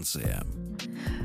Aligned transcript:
Франция. 0.00 0.44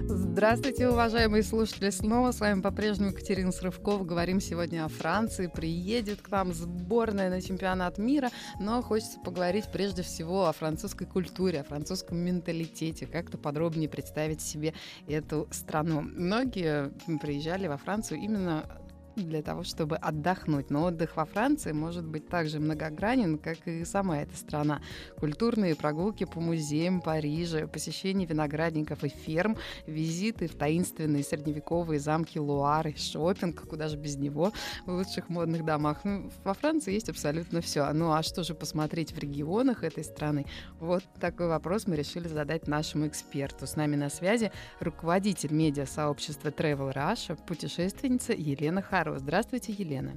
Здравствуйте, 0.03 0.89
уважаемые 0.89 1.43
слушатели. 1.43 1.89
Снова 1.89 2.31
с 2.31 2.41
вами 2.41 2.59
по-прежнему 2.59 3.11
Екатерина 3.11 3.53
Срывкова. 3.53 4.03
Говорим 4.03 4.41
сегодня 4.41 4.83
о 4.83 4.89
Франции. 4.89 5.47
Приедет 5.47 6.21
к 6.21 6.29
нам 6.29 6.53
сборная 6.53 7.29
на 7.29 7.41
чемпионат 7.41 7.97
мира, 7.97 8.31
но 8.59 8.81
хочется 8.81 9.17
поговорить 9.19 9.65
прежде 9.71 10.01
всего 10.01 10.47
о 10.47 10.51
французской 10.51 11.05
культуре, 11.05 11.61
о 11.61 11.63
французском 11.63 12.17
менталитете, 12.17 13.07
как-то 13.07 13.37
подробнее 13.37 13.87
представить 13.87 14.41
себе 14.41 14.73
эту 15.07 15.47
страну. 15.51 16.01
Многие 16.01 16.91
приезжали 17.21 17.67
во 17.67 17.77
Францию 17.77 18.19
именно 18.19 18.65
для 19.15 19.41
того, 19.41 19.63
чтобы 19.63 19.95
отдохнуть. 19.97 20.69
Но 20.69 20.85
отдых 20.85 21.15
во 21.15 21.25
Франции 21.25 21.71
может 21.71 22.05
быть 22.05 22.27
так 22.27 22.47
же 22.47 22.59
многогранен, 22.59 23.37
как 23.37 23.67
и 23.67 23.85
сама 23.85 24.21
эта 24.21 24.35
страна. 24.35 24.81
Культурные 25.17 25.75
прогулки 25.75 26.25
по 26.25 26.39
музеям 26.39 27.01
Парижа, 27.01 27.67
посещение 27.67 28.27
виноградников 28.27 29.03
и 29.03 29.09
ферм, 29.09 29.57
визиты 29.87 30.47
в 30.47 30.55
таинственные 30.55 31.23
средневековые 31.23 31.99
замки 31.99 32.39
Луары, 32.39 32.95
шопинг, 32.97 33.67
куда 33.67 33.87
же 33.87 33.97
без 33.97 34.17
него, 34.17 34.51
в 34.85 34.91
лучших 34.91 35.29
модных 35.29 35.63
домах. 35.63 36.01
Ну, 36.03 36.29
во 36.43 36.53
Франции 36.53 36.93
есть 36.93 37.09
абсолютно 37.09 37.61
все. 37.61 37.91
Ну 37.93 38.11
а 38.11 38.23
что 38.23 38.43
же 38.43 38.53
посмотреть 38.53 39.13
в 39.13 39.19
регионах 39.19 39.83
этой 39.83 40.03
страны? 40.03 40.45
Вот 40.79 41.03
такой 41.19 41.47
вопрос 41.47 41.87
мы 41.87 41.95
решили 41.95 42.27
задать 42.27 42.67
нашему 42.67 43.07
эксперту. 43.07 43.67
С 43.67 43.75
нами 43.75 43.95
на 43.95 44.09
связи 44.09 44.51
руководитель 44.79 45.53
медиа-сообщества 45.53 46.49
Travel 46.49 46.93
Russia, 46.93 47.37
путешественница 47.47 48.33
Елена 48.33 48.81
Хар 48.81 49.04
Захарова. 49.05 49.19
Здравствуйте, 49.19 49.71
Елена. 49.71 50.13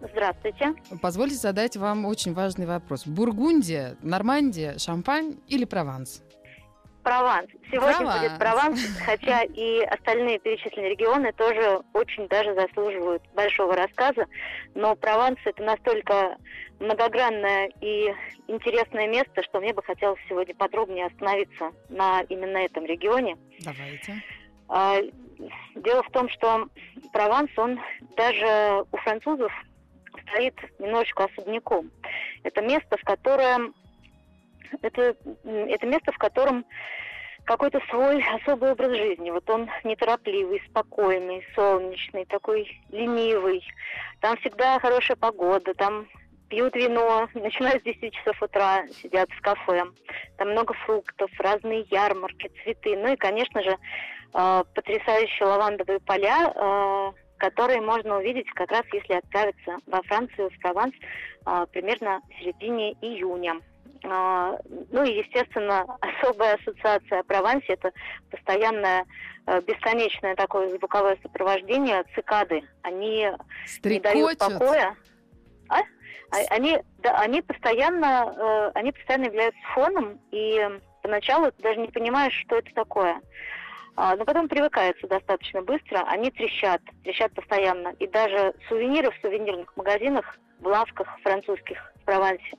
Здравствуйте. 0.00 0.74
Позвольте 1.02 1.34
задать 1.34 1.76
вам 1.76 2.06
очень 2.06 2.32
важный 2.32 2.66
вопрос. 2.66 3.06
Бургундия, 3.06 3.96
Нормандия, 4.02 4.78
Шампань 4.78 5.36
или 5.46 5.66
Прованс? 5.66 6.22
Прованс. 7.02 7.48
Сегодня 7.70 7.96
Прованс. 7.96 8.20
будет 8.20 8.38
Прованс, 8.38 8.80
хотя 9.04 9.42
и 9.42 9.82
остальные 9.82 10.38
перечисленные 10.38 10.90
регионы 10.90 11.32
тоже 11.32 11.80
очень 11.92 12.28
даже 12.28 12.54
заслуживают 12.54 13.22
большого 13.34 13.74
рассказа. 13.76 14.26
Но 14.74 14.96
Прованс 14.96 15.38
это 15.44 15.62
настолько 15.62 16.36
многогранное 16.78 17.70
и 17.82 18.14
интересное 18.48 19.08
место, 19.08 19.42
что 19.42 19.60
мне 19.60 19.74
бы 19.74 19.82
хотелось 19.82 20.20
сегодня 20.28 20.54
подробнее 20.54 21.06
остановиться 21.06 21.72
на 21.90 22.22
именно 22.22 22.58
этом 22.58 22.86
регионе. 22.86 23.36
Давайте. 23.60 24.22
А, 24.70 25.00
дело 25.74 26.02
в 26.04 26.10
том, 26.12 26.28
что 26.28 26.68
Прованс, 27.12 27.50
он 27.56 27.80
даже 28.16 28.84
у 28.92 28.96
французов 28.98 29.52
стоит 30.28 30.54
немножечко 30.78 31.24
особняком. 31.24 31.90
Это 32.44 32.62
место, 32.62 32.96
в 32.96 33.02
котором 33.02 33.74
это, 34.82 35.16
это 35.44 35.86
место, 35.86 36.12
в 36.12 36.18
котором 36.18 36.64
какой-то 37.44 37.80
свой 37.90 38.22
особый 38.40 38.70
образ 38.70 38.96
жизни. 38.96 39.30
Вот 39.30 39.50
он 39.50 39.68
неторопливый, 39.82 40.62
спокойный, 40.68 41.44
солнечный, 41.56 42.24
такой 42.26 42.80
ленивый. 42.90 43.64
Там 44.20 44.36
всегда 44.36 44.78
хорошая 44.78 45.16
погода, 45.16 45.74
там 45.74 46.06
пьют 46.48 46.76
вино, 46.76 47.28
начинают 47.34 47.82
с 47.82 47.86
10 47.86 48.14
часов 48.14 48.40
утра, 48.40 48.86
сидят 49.02 49.28
в 49.30 49.40
кафе. 49.40 49.84
Там 50.38 50.50
много 50.50 50.74
фруктов, 50.74 51.30
разные 51.40 51.86
ярмарки, 51.90 52.52
цветы. 52.62 52.96
Ну 52.96 53.12
и, 53.12 53.16
конечно 53.16 53.62
же, 53.62 53.76
э, 54.34 54.64
потрясающие 54.74 55.46
лавандовые 55.46 56.00
поля, 56.00 56.52
э, 56.54 57.12
которые 57.38 57.80
можно 57.80 58.18
увидеть 58.18 58.50
как 58.50 58.70
раз 58.70 58.82
если 58.92 59.14
отправиться 59.14 59.76
во 59.86 60.02
Францию, 60.02 60.50
в 60.50 60.58
Прованс, 60.60 60.94
э, 61.46 61.66
примерно 61.72 62.20
в 62.28 62.40
середине 62.40 62.92
июня. 63.00 63.60
Ну 64.02 65.04
и, 65.04 65.18
естественно, 65.18 65.84
особая 66.22 66.54
ассоциация 66.54 67.20
о 67.20 67.22
Провансе– 67.22 67.66
это 67.68 67.92
постоянное, 68.30 69.04
бесконечное 69.66 70.34
такое 70.36 70.70
звуковое 70.70 71.18
сопровождение 71.22 72.02
цикады. 72.14 72.62
Они 72.80 73.30
Стрекочут. 73.66 74.14
не 74.14 74.22
дают 74.22 74.38
покоя. 74.38 74.96
А? 75.68 75.80
А, 76.30 76.38
они, 76.50 76.78
да, 76.98 77.18
они 77.18 77.42
постоянно, 77.42 78.32
э, 78.36 78.70
они 78.74 78.92
постоянно 78.92 79.24
являются 79.24 79.60
фоном, 79.74 80.20
и 80.30 80.60
поначалу 81.02 81.50
ты 81.50 81.62
даже 81.62 81.80
не 81.80 81.88
понимаешь, 81.88 82.34
что 82.44 82.56
это 82.56 82.72
такое. 82.74 83.20
А, 84.02 84.16
но 84.16 84.24
потом 84.24 84.48
привыкаются 84.48 85.06
достаточно 85.06 85.60
быстро, 85.60 86.02
они 86.08 86.30
трещат, 86.30 86.80
трещат 87.04 87.34
постоянно. 87.34 87.88
И 87.98 88.06
даже 88.06 88.54
сувениры 88.66 89.10
в 89.10 89.20
сувенирных 89.20 89.76
магазинах, 89.76 90.38
в 90.58 90.66
лавках 90.66 91.06
французских 91.22 91.92
в 91.96 92.04
Провансе, 92.06 92.56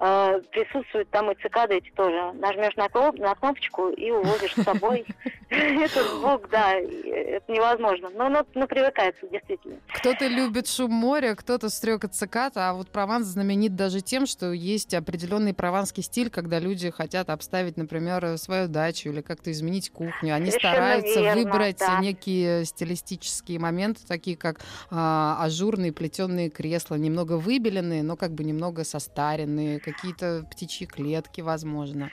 э, 0.00 0.40
присутствуют 0.50 1.10
там 1.10 1.30
и 1.30 1.34
цикады 1.42 1.76
эти 1.76 1.90
тоже. 1.90 2.32
Нажмешь 2.34 2.76
на, 2.76 2.88
кноп, 2.88 3.18
на 3.18 3.34
кнопочку 3.34 3.88
и 3.88 4.10
увозишь 4.10 4.54
с 4.54 4.62
собой. 4.62 5.04
Это 5.50 6.02
звук, 6.04 6.48
да, 6.50 6.72
это 6.74 7.52
невозможно. 7.52 8.10
Но, 8.14 8.28
но, 8.28 8.44
но 8.54 8.66
привыкается, 8.66 9.26
действительно. 9.28 9.76
Кто-то 9.92 10.26
любит 10.26 10.68
шум 10.68 10.90
моря, 10.90 11.34
кто-то 11.36 11.68
стрекот 11.68 12.14
цикада, 12.14 12.70
а 12.70 12.72
вот 12.72 12.88
Прованс 12.88 13.26
знаменит 13.26 13.76
даже 13.76 14.00
тем, 14.00 14.26
что 14.26 14.52
есть 14.52 14.94
определенный 14.94 15.54
прованский 15.54 16.02
стиль, 16.02 16.30
когда 16.30 16.58
люди 16.58 16.90
хотят 16.90 17.30
обставить, 17.30 17.76
например, 17.76 18.36
свою 18.38 18.68
дачу 18.68 19.10
или 19.10 19.20
как-то 19.20 19.52
изменить 19.52 19.90
кухню. 19.90 20.34
Они 20.34 20.50
стараются 20.50 21.20
выбрать 21.34 21.82
некие 22.00 22.64
стилистические 22.64 23.58
моменты, 23.58 24.00
такие 24.06 24.36
как 24.36 24.60
а, 24.90 25.38
ажурные 25.40 25.92
плетеные 25.92 26.50
кресла, 26.50 26.96
немного 26.96 27.34
выбеленные, 27.34 28.02
но 28.02 28.16
как 28.16 28.32
бы 28.32 28.44
немного 28.44 28.84
состаренные, 28.84 29.80
какие-то 29.84 30.46
птичьи 30.50 30.86
клетки, 30.86 31.40
возможно. 31.40 32.10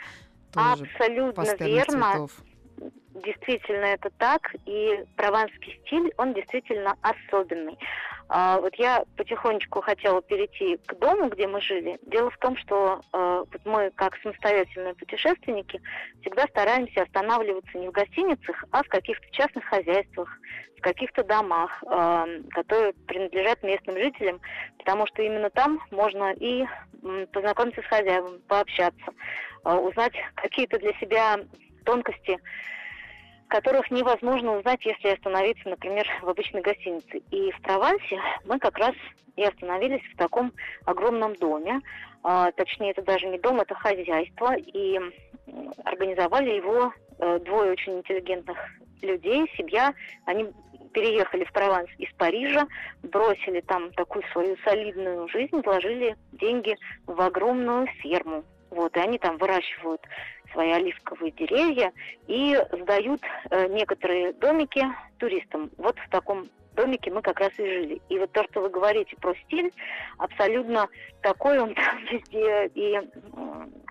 Тоже 0.52 0.86
Абсолютно 0.86 1.66
верно. 1.66 2.12
Цветов. 2.12 2.32
Действительно 3.14 3.86
это 3.86 4.10
так, 4.18 4.54
и 4.66 5.04
прованский 5.16 5.80
стиль, 5.86 6.12
он 6.18 6.34
действительно 6.34 6.96
особенный. 7.02 7.78
А, 8.34 8.60
вот 8.62 8.74
я 8.76 9.04
потихонечку 9.18 9.82
хотела 9.82 10.22
перейти 10.22 10.78
к 10.86 10.94
дому, 11.00 11.28
где 11.28 11.48
мы 11.48 11.60
жили. 11.60 12.00
Дело 12.04 12.30
в 12.30 12.38
том, 12.38 12.56
что 12.56 13.02
а, 13.12 13.40
вот 13.40 13.62
мы, 13.66 13.92
как 13.96 14.16
самостоятельные 14.24 14.96
путешественники, 14.96 15.82
всегда 16.22 16.48
стараемся 16.48 17.02
останавливаться 17.02 17.78
не 17.78 17.90
в 17.90 17.92
гостиницах, 17.92 18.64
а 18.72 18.84
в 18.84 18.88
каких-то 18.88 19.30
частных 19.32 19.66
хозяйствах, 19.66 20.30
в 20.78 20.82
каких-то 20.82 21.26
домах, 21.26 21.84
а, 21.88 22.26
которые 22.52 22.94
принадлежат 23.06 23.62
местным 23.64 23.98
жителям, 23.98 24.40
потому 24.78 25.06
что 25.08 25.22
именно 25.22 25.50
там 25.50 25.82
можно 25.92 26.32
и 26.32 26.66
познакомиться 27.34 27.82
с 27.82 27.86
хозяевами, 27.86 28.38
пообщаться, 28.48 29.06
узнать 29.66 30.14
какие-то 30.36 30.80
для 30.80 30.94
себя 30.94 31.38
тонкости 31.84 32.40
которых 33.52 33.92
невозможно 33.92 34.58
узнать, 34.58 34.80
если 34.86 35.10
остановиться, 35.10 35.68
например, 35.68 36.08
в 36.22 36.30
обычной 36.30 36.62
гостинице. 36.62 37.18
И 37.32 37.52
в 37.52 37.62
Провансе 37.62 38.18
мы 38.46 38.58
как 38.60 38.78
раз 38.78 38.96
и 39.36 39.44
остановились 39.44 40.02
в 40.14 40.18
таком 40.18 40.54
огромном 40.86 41.36
доме. 41.36 41.82
А, 42.24 42.52
точнее, 42.54 42.92
это 42.92 43.02
даже 43.02 43.28
не 43.28 43.38
дом, 43.40 43.60
это 43.60 43.76
хозяйство. 43.76 44.56
И 44.56 45.00
организовали 45.84 46.52
его 46.52 46.94
а, 47.20 47.40
двое 47.40 47.74
очень 47.74 47.98
интеллигентных 48.00 48.58
людей, 49.02 49.52
семья. 49.58 49.94
Они 50.26 50.50
переехали 50.94 51.44
в 51.44 51.52
Прованс 51.52 51.90
из 51.98 52.12
Парижа, 52.14 52.68
бросили 53.04 53.60
там 53.62 53.92
такую 53.94 54.24
свою 54.32 54.56
солидную 54.64 55.28
жизнь, 55.28 55.62
вложили 55.62 56.16
деньги 56.32 56.78
в 57.06 57.20
огромную 57.20 57.88
ферму. 58.02 58.44
Вот, 58.70 58.96
и 58.96 59.00
они 59.02 59.18
там 59.18 59.38
выращивают 59.38 60.02
свои 60.52 60.72
оливковые 60.72 61.32
деревья 61.32 61.92
и 62.28 62.58
сдают 62.72 63.22
э, 63.50 63.68
некоторые 63.68 64.34
домики 64.34 64.86
туристам. 65.18 65.70
Вот 65.78 65.98
в 66.00 66.10
таком 66.10 66.50
домике 66.76 67.12
мы 67.12 67.22
как 67.22 67.40
раз 67.40 67.52
и 67.58 67.66
жили. 67.66 68.02
И 68.10 68.18
вот 68.18 68.32
то, 68.32 68.44
что 68.46 68.62
вы 68.62 68.70
говорите 68.70 69.16
про 69.18 69.36
стиль, 69.46 69.72
абсолютно 70.18 70.88
такой 71.22 71.60
он 71.60 71.76
там 71.76 72.04
везде 72.06 72.68
и 72.74 73.00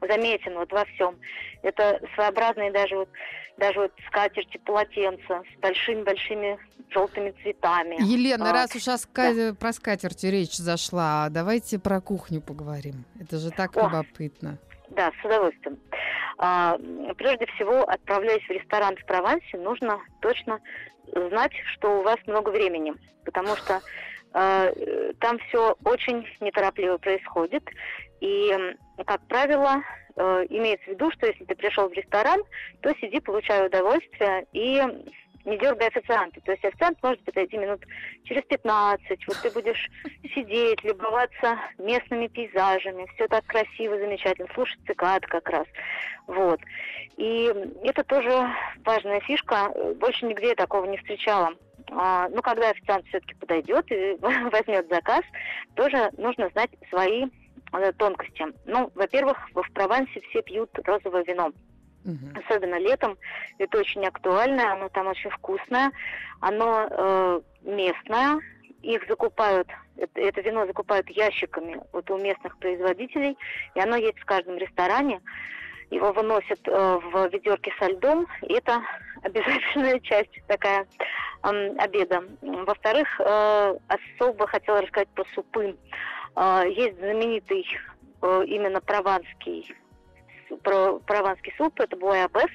заметен 0.06 0.54
вот 0.54 0.72
во 0.72 0.84
всем. 0.86 1.16
Это 1.62 2.00
своеобразные 2.14 2.72
даже 2.72 2.96
вот 2.96 3.08
даже 3.58 3.80
вот 3.80 3.92
скатерти, 4.08 4.56
полотенца 4.64 5.42
с 5.42 5.60
большими-большими 5.60 6.58
желтыми 6.90 7.34
цветами. 7.42 7.96
Елена, 8.00 8.50
а, 8.50 8.52
раз 8.52 8.74
уж 8.74 8.82
ска... 8.82 9.34
да. 9.34 9.54
про 9.54 9.72
скатерти 9.72 10.26
речь 10.26 10.56
зашла, 10.56 11.28
давайте 11.30 11.78
про 11.78 12.00
кухню 12.00 12.40
поговорим. 12.40 13.04
Это 13.20 13.38
же 13.38 13.50
так 13.50 13.76
О, 13.76 13.82
любопытно. 13.82 14.58
Да, 14.90 15.12
с 15.20 15.24
удовольствием. 15.24 15.78
А, 16.38 16.76
прежде 17.16 17.46
всего, 17.46 17.82
отправляясь 17.82 18.42
в 18.44 18.50
ресторан 18.50 18.96
в 18.96 19.04
Провансе, 19.06 19.56
нужно 19.56 20.00
точно 20.20 20.60
знать, 21.12 21.52
что 21.74 22.00
у 22.00 22.02
вас 22.02 22.16
много 22.26 22.50
времени, 22.50 22.94
потому 23.24 23.56
что 23.56 23.80
э, 24.34 25.12
там 25.20 25.38
все 25.38 25.76
очень 25.84 26.26
неторопливо 26.40 26.98
происходит. 26.98 27.62
И, 28.20 28.52
как 29.06 29.20
правило, 29.26 29.82
э, 30.16 30.46
имеется 30.50 30.86
в 30.86 30.88
виду, 30.94 31.10
что 31.12 31.26
если 31.26 31.44
ты 31.44 31.54
пришел 31.54 31.88
в 31.88 31.92
ресторан, 31.92 32.40
то 32.80 32.92
сиди, 33.00 33.20
получай 33.20 33.66
удовольствие 33.66 34.46
и 34.52 34.82
не 35.50 35.58
дергай 35.58 35.88
официанта. 35.88 36.40
То 36.40 36.52
есть 36.52 36.64
официант 36.64 36.98
может 37.02 37.22
подойти 37.24 37.58
минут 37.58 37.84
через 38.24 38.42
15. 38.44 39.26
Вот 39.26 39.36
ты 39.42 39.50
будешь 39.50 39.90
сидеть, 40.34 40.82
любоваться 40.84 41.58
местными 41.78 42.28
пейзажами. 42.28 43.06
Все 43.14 43.26
так 43.28 43.44
красиво, 43.46 43.98
замечательно. 43.98 44.48
Слушать 44.54 44.78
цикад 44.86 45.26
как 45.26 45.48
раз. 45.50 45.66
Вот. 46.26 46.60
И 47.16 47.52
это 47.82 48.04
тоже 48.04 48.48
важная 48.84 49.20
фишка. 49.20 49.70
Больше 49.96 50.26
нигде 50.26 50.48
я 50.48 50.54
такого 50.54 50.86
не 50.86 50.96
встречала. 50.98 51.52
А, 51.92 52.28
ну, 52.28 52.40
когда 52.42 52.70
официант 52.70 53.06
все-таки 53.08 53.34
подойдет 53.34 53.90
и 53.90 54.16
возьмет 54.20 54.88
заказ, 54.88 55.22
тоже 55.74 56.10
нужно 56.16 56.48
знать 56.50 56.70
свои 56.88 57.26
э, 57.72 57.92
тонкости. 57.92 58.46
Ну, 58.66 58.90
во-первых, 58.94 59.36
в 59.54 59.72
Провансе 59.72 60.20
все 60.30 60.42
пьют 60.42 60.70
розовое 60.84 61.24
вино. 61.24 61.52
Угу. 62.04 62.40
Особенно 62.44 62.78
летом. 62.78 63.18
Это 63.58 63.78
очень 63.78 64.04
актуально, 64.06 64.72
оно 64.72 64.88
там 64.88 65.08
очень 65.08 65.30
вкусное. 65.30 65.92
Оно 66.40 66.88
э, 66.90 67.40
местное, 67.62 68.40
их 68.82 69.06
закупают, 69.08 69.68
это, 69.96 70.20
это 70.20 70.40
вино 70.40 70.66
закупают 70.66 71.08
ящиками 71.10 71.80
вот 71.92 72.10
у 72.10 72.18
местных 72.18 72.56
производителей, 72.58 73.36
и 73.74 73.80
оно 73.80 73.96
есть 73.96 74.18
в 74.18 74.24
каждом 74.24 74.56
ресторане. 74.56 75.20
Его 75.90 76.12
выносят 76.12 76.60
э, 76.66 76.98
в 77.02 77.28
ведерке 77.32 77.72
со 77.78 77.88
льдом, 77.88 78.26
и 78.42 78.54
это 78.54 78.80
обязательная 79.22 79.98
часть 80.00 80.40
такая 80.46 80.86
э, 81.42 81.76
обеда. 81.78 82.24
Во-вторых, 82.40 83.08
э, 83.20 83.76
особо 83.88 84.46
хотела 84.46 84.80
рассказать 84.80 85.08
про 85.08 85.24
супы. 85.34 85.76
Э, 86.36 86.62
есть 86.66 86.96
знаменитый 86.98 87.66
э, 88.22 88.42
именно 88.46 88.80
прованский 88.80 89.74
про 89.74 89.79
прованский 90.58 91.52
суп, 91.56 91.80
это 91.80 91.96
буайабес, 91.96 92.50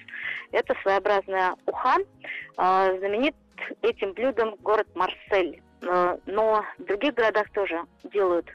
это 0.52 0.76
своеобразная 0.82 1.56
уха, 1.66 1.98
э, 1.98 2.98
знаменит 3.00 3.36
этим 3.82 4.14
блюдом 4.14 4.56
город 4.62 4.88
Марсель. 4.96 5.62
Э, 5.82 6.18
но 6.26 6.64
в 6.78 6.84
других 6.84 7.14
городах 7.14 7.50
тоже 7.52 7.82
делают 8.04 8.48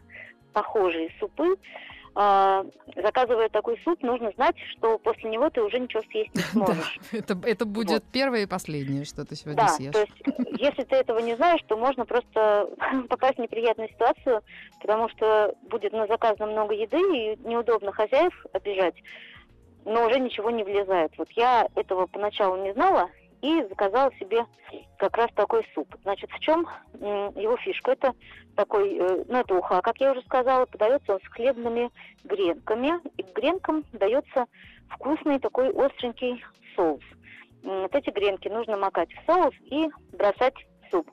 похожие 0.52 1.12
супы. 1.18 1.56
Э, 2.16 2.64
заказывая 2.96 3.48
такой 3.48 3.78
суп, 3.84 4.02
нужно 4.02 4.32
знать, 4.32 4.56
что 4.72 4.98
после 4.98 5.30
него 5.30 5.48
ты 5.50 5.62
уже 5.62 5.78
ничего 5.78 6.02
съесть 6.10 6.34
не 6.34 6.42
сможешь. 6.52 6.98
Да, 7.12 7.18
это, 7.18 7.38
это 7.44 7.64
будет 7.64 7.90
вот. 7.90 8.04
первое 8.12 8.42
и 8.42 8.46
последнее, 8.46 9.04
что 9.04 9.24
ты 9.24 9.36
сегодня 9.36 9.62
да, 9.62 9.68
съешь. 9.68 9.92
то 9.92 10.00
есть, 10.00 10.60
если 10.60 10.82
ты 10.84 10.96
этого 10.96 11.20
не 11.20 11.36
знаешь, 11.36 11.60
то 11.68 11.76
можно 11.76 12.04
просто 12.04 12.68
попасть 13.08 13.38
в 13.38 13.42
неприятную 13.42 13.88
ситуацию, 13.90 14.42
потому 14.80 15.08
что 15.10 15.54
будет 15.62 15.92
на 15.92 16.06
заказ 16.06 16.38
много 16.38 16.74
еды, 16.74 16.98
и 16.98 17.38
неудобно 17.48 17.92
хозяев 17.92 18.34
обижать, 18.52 18.96
но 19.90 20.06
уже 20.06 20.20
ничего 20.20 20.50
не 20.50 20.62
влезает. 20.62 21.12
Вот 21.18 21.30
я 21.32 21.66
этого 21.74 22.06
поначалу 22.06 22.62
не 22.62 22.72
знала, 22.72 23.10
и 23.42 23.62
заказала 23.68 24.12
себе 24.20 24.44
как 24.98 25.16
раз 25.16 25.30
такой 25.34 25.66
суп. 25.74 25.88
Значит, 26.02 26.30
в 26.30 26.38
чем 26.38 26.68
его 26.94 27.56
фишка? 27.56 27.92
Это 27.92 28.14
такой, 28.54 28.96
э, 28.96 29.24
ну, 29.26 29.38
это 29.38 29.54
уха, 29.54 29.80
как 29.80 29.98
я 29.98 30.12
уже 30.12 30.22
сказала, 30.22 30.66
подается 30.66 31.14
он 31.14 31.20
с 31.20 31.28
хлебными 31.28 31.90
гренками, 32.22 33.00
и 33.16 33.22
к 33.22 33.32
гренкам 33.32 33.84
дается 33.92 34.46
вкусный 34.90 35.40
такой 35.40 35.70
остренький 35.70 36.44
соус. 36.76 37.02
Вот 37.62 37.94
эти 37.94 38.10
гренки 38.10 38.48
нужно 38.48 38.76
макать 38.76 39.10
в 39.12 39.26
соус 39.26 39.54
и 39.62 39.88
бросать 40.12 40.54
в 40.86 40.90
суп. 40.90 41.10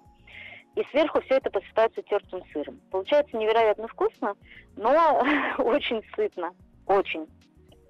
И 0.75 0.83
сверху 0.91 1.21
все 1.21 1.35
это 1.37 1.49
посыпается 1.49 2.03
тертым 2.03 2.43
сыром. 2.53 2.79
Получается 2.91 3.37
невероятно 3.37 3.87
вкусно, 3.87 4.35
но 4.75 5.23
очень 5.57 6.03
сытно. 6.15 6.51
Очень. 6.85 7.27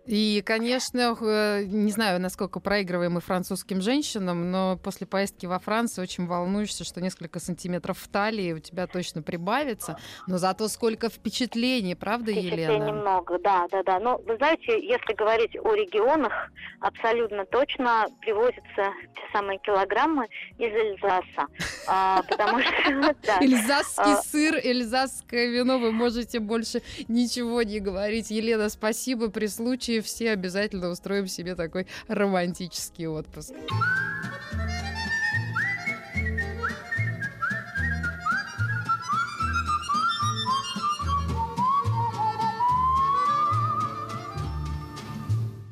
И, 0.08 0.42
конечно, 0.46 1.18
э, 1.20 1.64
не 1.66 1.92
знаю, 1.92 2.22
насколько 2.22 2.62
проигрываем 2.62 3.14
мы 3.14 3.22
французским 3.22 3.82
женщинам, 3.82 4.52
но 4.52 4.78
после 4.78 5.06
поездки 5.06 5.46
во 5.46 5.60
Францию 5.60 6.04
очень 6.04 6.28
волнуешься, 6.28 6.86
что 6.86 7.02
несколько 7.02 7.40
сантиметров 7.40 7.98
в 8.00 8.08
талии 8.08 8.54
у 8.54 8.60
тебя 8.60 8.88
точно 8.88 9.22
прибавится. 9.22 9.98
Но 10.26 10.38
зато 10.38 10.70
сколько 10.70 11.10
впечатлений, 11.10 11.96
правда, 11.96 12.32
впечатлений 12.32 12.64
Елена? 12.64 12.86
немного, 12.86 13.38
да, 13.40 13.68
да, 13.70 13.84
да. 13.84 14.00
Но 14.00 14.18
вы 14.20 14.38
знаете, 14.38 14.80
если 14.80 15.14
говорить 15.14 15.58
о 15.58 15.74
регионах, 15.74 16.52
абсолютно 16.80 17.46
точно 17.46 18.08
привозятся 18.22 18.94
те 19.14 19.22
самые 19.34 19.60
килограммы 19.60 20.28
из 20.58 20.72
Эльзаса. 20.72 21.48
А, 21.88 22.24
потому 22.24 22.62
что... 22.62 22.72
Эльзасский 23.42 24.14
а. 24.14 24.22
сыр, 24.22 24.56
эльзасское 24.56 25.48
вино, 25.48 25.80
вы 25.80 25.92
можете 25.92 26.40
больше 26.40 26.82
ничего 27.10 27.62
не 27.64 27.80
говорить. 27.80 28.32
Елена, 28.32 28.70
спасибо. 28.70 29.30
При 29.30 29.48
случае 29.48 29.97
все 30.02 30.32
обязательно 30.32 30.90
устроим 30.90 31.28
себе 31.28 31.56
такой 31.56 31.88
романтический 32.08 33.08
отпуск. 33.08 33.54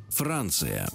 Франция. 0.09 0.87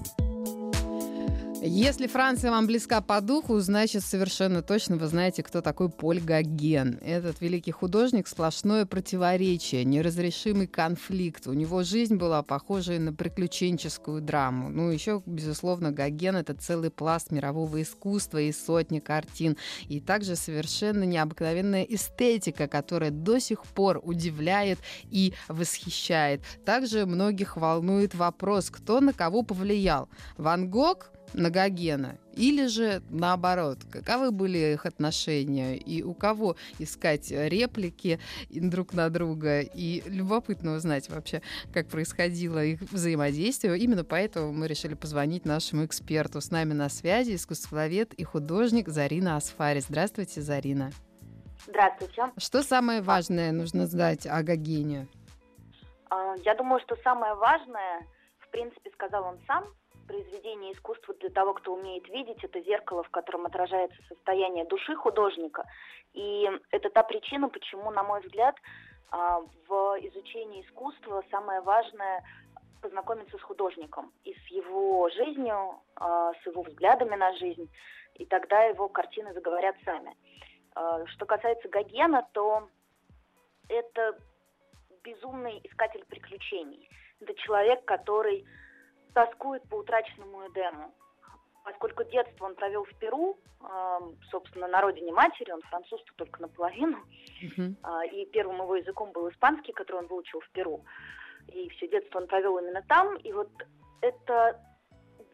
Если 1.63 2.07
Франция 2.07 2.51
вам 2.51 2.67
близка 2.67 3.03
по 3.03 3.21
духу, 3.21 3.59
значит, 3.61 4.03
совершенно 4.03 4.63
точно 4.63 4.97
вы 4.97 5.07
знаете, 5.09 5.43
кто 5.43 5.61
такой 5.61 5.91
Поль 5.91 6.19
Гоген. 6.19 6.99
Этот 7.03 7.43
великий 7.43 7.71
художник— 7.71 8.29
сплошное 8.29 8.87
противоречие, 8.87 9.85
неразрешимый 9.85 10.67
конфликт. 10.67 11.47
У 11.47 11.53
него 11.53 11.83
жизнь 11.83 12.17
была 12.17 12.43
похожа 12.43 12.99
на 12.99 13.13
приключенческую 13.13 14.23
драму. 14.23 14.71
Ну, 14.71 14.91
еще, 14.91 15.23
безусловно, 15.27 15.93
Гоген— 15.93 16.37
это 16.37 16.55
целый 16.55 16.91
пласт 16.91 17.31
мирового 17.31 17.83
искусства 17.83 18.39
и 18.39 18.53
сотни 18.53 18.99
картин. 18.99 19.59
И 19.87 20.01
также 20.01 20.37
совершенно 20.37 21.05
необыкновенная 21.05 21.83
эстетика, 21.83 22.69
которая 22.69 23.11
до 23.11 23.39
сих 23.39 23.67
пор 23.67 24.01
удивляет 24.03 24.79
и 25.11 25.35
восхищает. 25.49 26.41
Также 26.65 27.05
многих 27.05 27.59
волнует 27.59 28.15
вопрос, 28.15 28.71
кто 28.71 29.01
на 29.01 29.13
кого 29.13 29.43
повлиял. 29.43 30.09
Ван 30.39 30.71
Гог— 30.71 31.11
на 31.33 31.51
Гогена? 31.51 32.19
Или 32.35 32.67
же 32.67 33.03
наоборот, 33.11 33.79
каковы 33.91 34.31
были 34.31 34.59
их 34.73 34.87
отношения 34.87 35.77
и 35.77 36.03
у 36.03 36.15
кого 36.15 36.57
искать 36.79 37.31
реплики 37.31 38.21
друг 38.51 38.93
на 38.93 39.11
друга? 39.11 39.61
И 39.61 40.03
любопытно 40.07 40.75
узнать 40.75 41.09
вообще, 41.09 41.43
как 41.73 41.89
происходило 41.89 42.65
их 42.65 42.81
взаимодействие. 42.81 43.79
Именно 43.79 44.05
поэтому 44.05 44.53
мы 44.53 44.69
решили 44.69 44.95
позвонить 44.95 45.45
нашему 45.45 45.85
эксперту. 45.85 46.41
С 46.41 46.51
нами 46.51 46.73
на 46.73 46.89
связи 46.89 47.35
искусствовед 47.35 48.15
и 48.15 48.25
художник 48.25 48.89
Зарина 48.89 49.37
Асфари. 49.37 49.81
Здравствуйте, 49.81 50.41
Зарина. 50.41 50.91
Здравствуйте. 51.67 52.31
Что 52.39 52.63
самое 52.63 53.03
важное 53.03 53.53
нужно 53.53 53.87
знать 53.87 54.27
о 54.27 54.43
Гогене? 54.43 55.09
А, 56.11 56.35
я 56.45 56.55
думаю, 56.55 56.81
что 56.81 56.97
самое 57.03 57.35
важное, 57.35 58.07
в 58.39 58.49
принципе, 58.51 58.91
сказал 58.91 59.25
он 59.25 59.39
сам, 59.47 59.65
произведение 60.11 60.73
искусства 60.73 61.15
для 61.21 61.31
того, 61.31 61.55
кто 61.55 61.73
умеет 61.73 62.09
видеть, 62.09 62.43
это 62.43 62.61
зеркало, 62.63 63.05
в 63.05 63.11
котором 63.11 63.47
отражается 63.47 63.97
состояние 64.09 64.65
души 64.65 64.97
художника. 64.97 65.65
И 66.15 66.51
это 66.71 66.91
та 66.91 67.05
причина, 67.05 67.49
почему, 67.49 67.93
на 67.93 68.03
мой 68.03 68.21
взгляд, 68.21 68.57
а, 69.11 69.41
в 69.69 69.97
изучении 70.01 70.63
искусства 70.63 71.23
самое 71.31 71.61
важное 71.61 72.25
познакомиться 72.83 73.39
с 73.39 73.43
художником 73.43 74.13
и 74.25 74.35
с 74.35 74.47
его 74.49 75.09
жизнью, 75.11 75.81
а, 75.95 76.33
с 76.43 76.47
его 76.47 76.63
взглядами 76.63 77.15
на 77.15 77.33
жизнь, 77.37 77.71
и 78.15 78.27
тогда 78.27 78.65
его 78.65 78.89
картины 78.89 79.33
заговорят 79.33 79.77
сами. 79.85 80.17
А, 80.75 81.07
что 81.07 81.25
касается 81.25 81.69
Гогена, 81.69 82.27
то 82.33 82.69
это 83.69 84.19
безумный 85.05 85.61
искатель 85.63 86.05
приключений. 86.07 86.89
Это 87.21 87.33
человек, 87.35 87.85
который 87.85 88.45
тоскует 89.15 89.69
по 89.69 89.77
утраченному 89.77 90.47
Эдему. 90.49 90.93
Поскольку 91.65 92.05
детство 92.05 92.47
он 92.47 92.55
провел 92.55 92.85
в 92.85 92.95
Перу, 92.99 93.39
собственно, 94.31 94.67
на 94.67 94.81
родине 94.81 95.13
матери, 95.13 95.51
он 95.51 95.61
француз 95.63 96.03
только 96.17 96.41
наполовину, 96.41 96.99
uh-huh. 97.43 98.09
и 98.09 98.25
первым 98.27 98.63
его 98.63 98.77
языком 98.77 99.13
был 99.13 99.29
испанский, 99.29 99.73
который 99.73 99.99
он 99.99 100.07
выучил 100.07 100.41
в 100.41 100.51
Перу. 100.51 100.85
И 101.49 101.69
все 101.71 101.89
детство 101.89 102.19
он 102.19 102.27
провел 102.29 102.59
именно 102.59 102.83
там, 102.89 103.17
и 103.17 103.33
вот 103.33 103.51
это 104.01 104.59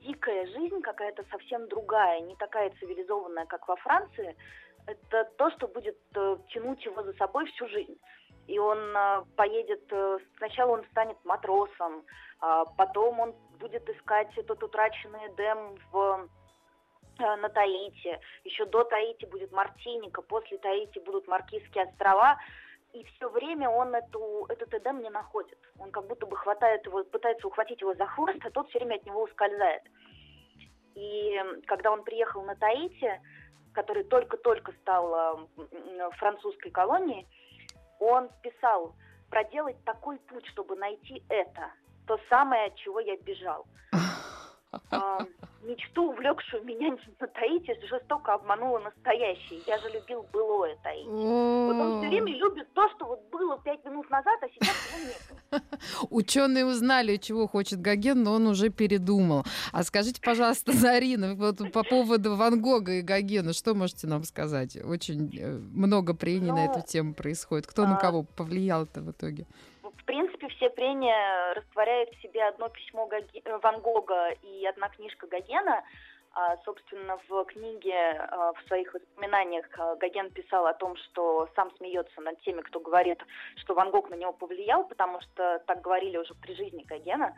дикая 0.01 0.47
жизнь 0.47 0.81
какая-то 0.81 1.25
совсем 1.31 1.69
другая, 1.69 2.21
не 2.21 2.35
такая 2.37 2.71
цивилизованная, 2.81 3.47
как 3.47 3.69
во 3.69 3.77
Франции, 3.77 4.37
это 4.87 5.25
то, 5.37 5.51
что 5.51 5.69
будет 5.69 5.99
э, 6.15 6.37
тянуть 6.49 6.85
его 6.85 7.03
за 7.03 7.13
собой 7.15 7.47
всю 7.47 7.69
жизнь. 7.69 7.99
И 8.47 8.59
он 8.59 8.79
э, 8.79 9.25
поедет, 9.37 9.83
э, 9.91 10.19
сначала 10.39 10.73
он 10.73 10.85
станет 10.93 11.17
матросом, 11.25 12.05
э, 12.43 12.65
потом 12.77 13.21
он 13.21 13.35
будет 13.59 13.89
искать 13.89 14.37
этот 14.37 14.63
утраченный 14.63 15.27
Эдем 15.29 15.77
в 15.91 16.29
э, 17.19 17.37
на 17.37 17.49
Таити, 17.49 18.19
еще 18.45 18.67
до 18.67 18.85
Таити 18.85 19.27
будет 19.27 19.51
Мартиника, 19.53 20.23
после 20.23 20.59
Таити 20.59 21.01
будут 21.01 21.27
Маркизские 21.27 21.85
острова, 21.85 22.39
и 22.93 23.05
все 23.05 23.29
время 23.29 23.69
он 23.69 23.95
эту, 23.95 24.47
этот 24.49 24.73
Эдем 24.73 25.03
не 25.03 25.11
находит. 25.11 25.59
Он 25.79 25.91
как 25.91 26.07
будто 26.07 26.25
бы 26.27 26.37
хватает 26.37 26.87
его, 26.87 27.03
пытается 27.05 27.47
ухватить 27.47 27.81
его 27.81 27.95
за 27.95 28.07
хвост, 28.07 28.39
а 28.45 28.51
тот 28.51 28.69
все 28.69 28.79
время 28.79 28.97
от 28.97 29.07
него 29.07 29.23
ускользает. 29.23 29.83
И 30.95 31.39
когда 31.67 31.91
он 31.91 32.05
приехал 32.05 32.43
на 32.43 32.55
Таити, 32.55 33.21
который 33.75 34.05
только-только 34.05 34.73
стал 34.81 35.47
французской 36.17 36.71
колонией, 36.71 37.27
он 37.99 38.29
писал 38.43 38.95
проделать 39.31 39.83
такой 39.85 40.19
путь, 40.19 40.47
чтобы 40.47 40.77
найти 40.77 41.23
это, 41.29 41.73
то 42.07 42.19
самое, 42.29 42.67
от 42.67 42.77
чего 42.77 43.01
я 43.01 43.17
бежал. 43.17 43.67
А, 44.91 45.19
мечту, 45.63 46.11
увлекшую 46.11 46.65
меня 46.65 46.97
на 47.21 47.27
Таити, 47.27 47.77
жестоко 47.87 48.35
обманула 48.35 48.79
настоящее. 48.79 49.61
Я 49.67 49.79
же 49.79 49.89
любил 49.91 50.27
былое 50.33 50.77
Таити. 50.83 51.09
Вот 51.09 51.77
он 51.77 52.01
все 52.01 52.09
время 52.09 52.33
любит 52.33 52.73
то, 52.75 52.89
что 52.91 53.07
вот 53.07 53.21
было 53.31 53.59
пять 53.63 53.85
минут 53.85 54.09
назад, 54.11 54.39
а 54.43 54.49
сейчас 54.49 54.77
его 54.91 55.09
нет. 55.09 55.63
Ученые 56.11 56.67
узнали, 56.67 57.17
чего 57.17 57.47
хочет 57.47 57.81
Гоген, 57.81 58.23
но 58.23 58.33
он 58.33 58.47
уже 58.47 58.71
передумал. 58.71 59.45
А 59.73 59.83
скажите, 59.83 60.21
пожалуйста, 60.21 60.73
Зарина, 60.77 61.35
вот 61.35 61.73
по 61.73 61.83
поводу 61.83 62.37
Ван 62.37 62.61
Гога 62.61 62.93
и 62.93 63.03
Гогена, 63.03 63.53
что 63.53 63.75
можете 63.75 64.07
нам 64.07 64.25
сказать? 64.25 64.77
Очень 64.77 65.37
э, 65.39 65.53
много 65.53 66.15
прений 66.15 66.51
ну, 66.51 66.57
на 66.57 66.67
эту 66.67 66.87
тему 66.87 67.15
происходит. 67.15 67.67
Кто 67.67 67.83
а... 67.83 67.87
на 67.87 67.97
кого 67.97 68.23
повлиял-то 68.23 69.01
в 69.01 69.11
итоге? 69.11 69.47
Принципе, 70.07 70.49
все 70.49 70.71
прения 70.71 71.53
растворяют 71.55 72.11
в 72.11 72.23
себе 72.23 72.45
одно 72.45 72.69
письмо. 72.69 73.09
Э, 73.13 73.59
Ван 73.59 73.81
Гога 73.81 74.31
и 74.43 74.65
одна 74.67 74.89
книжка 74.89 75.27
Гогена. 75.27 75.85
А, 76.33 76.57
собственно, 76.65 77.19
в 77.29 77.45
книге, 77.45 78.13
а, 78.13 78.53
в 78.53 78.63
своих 78.67 78.93
воспоминаниях 78.93 79.67
а, 79.79 79.97
Гоген 79.97 80.31
писал 80.31 80.67
о 80.67 80.75
том, 80.75 80.95
что 80.97 81.49
сам 81.57 81.75
смеется 81.77 82.21
над 82.21 82.39
теми, 82.43 82.61
кто 82.61 82.79
говорит, 82.79 83.23
что 83.57 83.73
Ван 83.73 83.91
Гог 83.91 84.11
на 84.11 84.17
него 84.17 84.35
повлиял, 84.35 84.85
потому 84.85 85.21
что 85.23 85.63
так 85.67 85.81
говорили 85.81 86.19
уже 86.19 86.35
при 86.35 86.55
жизни 86.55 86.85
Гогена. 86.85 87.35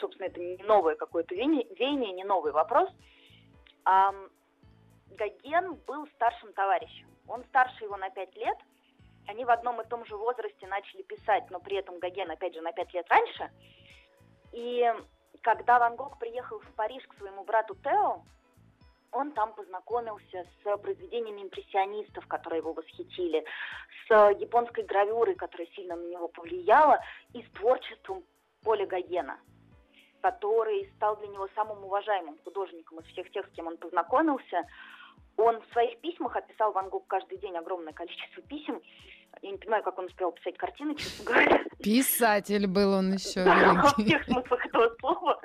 Собственно, 0.00 0.26
это 0.26 0.40
не 0.40 0.56
новое 0.64 0.96
какое-то 0.96 1.34
веяние, 1.34 2.12
не 2.12 2.24
новый 2.24 2.50
вопрос. 2.50 2.88
Гоген 3.84 5.74
был 5.86 6.08
старшим 6.16 6.52
товарищем. 6.54 7.06
Он 7.28 7.44
старше 7.44 7.84
его 7.84 7.96
на 7.96 8.10
пять 8.10 8.34
лет– 8.34 8.56
они 9.30 9.44
в 9.44 9.50
одном 9.50 9.80
и 9.80 9.86
том 9.86 10.04
же 10.04 10.16
возрасте 10.16 10.66
начали 10.66 11.02
писать, 11.02 11.44
но 11.50 11.60
при 11.60 11.76
этом 11.76 11.98
Гоген, 11.98 12.30
опять 12.30 12.54
же, 12.54 12.60
на 12.60 12.72
пять 12.72 12.92
лет 12.92 13.06
раньше. 13.08 13.50
И 14.52 14.92
когда 15.40 15.78
Ван 15.78 15.96
Гог 15.96 16.18
приехал 16.18 16.58
в 16.58 16.74
Париж 16.74 17.04
к 17.06 17.16
своему 17.16 17.44
брату 17.44 17.76
Тео, 17.76 18.22
он 19.12 19.32
там 19.32 19.54
познакомился 19.54 20.46
с 20.62 20.76
произведениями 20.78 21.42
импрессионистов, 21.42 22.26
которые 22.26 22.58
его 22.58 22.72
восхитили, 22.72 23.44
с 24.08 24.30
японской 24.38 24.84
гравюрой, 24.84 25.34
которая 25.34 25.68
сильно 25.68 25.96
на 25.96 26.06
него 26.06 26.28
повлияла, 26.28 27.00
и 27.32 27.42
с 27.42 27.50
творчеством 27.52 28.24
Поля 28.62 28.86
Гогена, 28.86 29.38
который 30.22 30.90
стал 30.96 31.16
для 31.16 31.28
него 31.28 31.48
самым 31.54 31.84
уважаемым 31.84 32.36
художником 32.44 33.00
из 33.00 33.06
всех 33.06 33.30
тех, 33.30 33.46
с 33.46 33.50
кем 33.50 33.68
он 33.68 33.76
познакомился. 33.78 34.66
Он 35.36 35.60
в 35.60 35.72
своих 35.72 36.00
письмах 36.00 36.36
описал 36.36 36.72
Ван 36.72 36.88
Гог 36.88 37.06
каждый 37.06 37.38
день 37.38 37.56
огромное 37.56 37.92
количество 37.92 38.42
писем, 38.42 38.82
я 39.42 39.50
не 39.50 39.58
понимаю, 39.58 39.82
как 39.82 39.98
он 39.98 40.06
успел 40.06 40.32
писать 40.32 40.56
картины, 40.58 40.94
честно 40.96 41.24
говоря. 41.24 41.64
Писатель 41.82 42.66
был 42.66 42.92
он 42.92 43.12
еще. 43.14 43.44
Да, 43.44 43.74
во 43.74 44.04
всех 44.04 44.24
смыслах 44.24 44.66
этого 44.66 44.94
слова. 45.00 45.40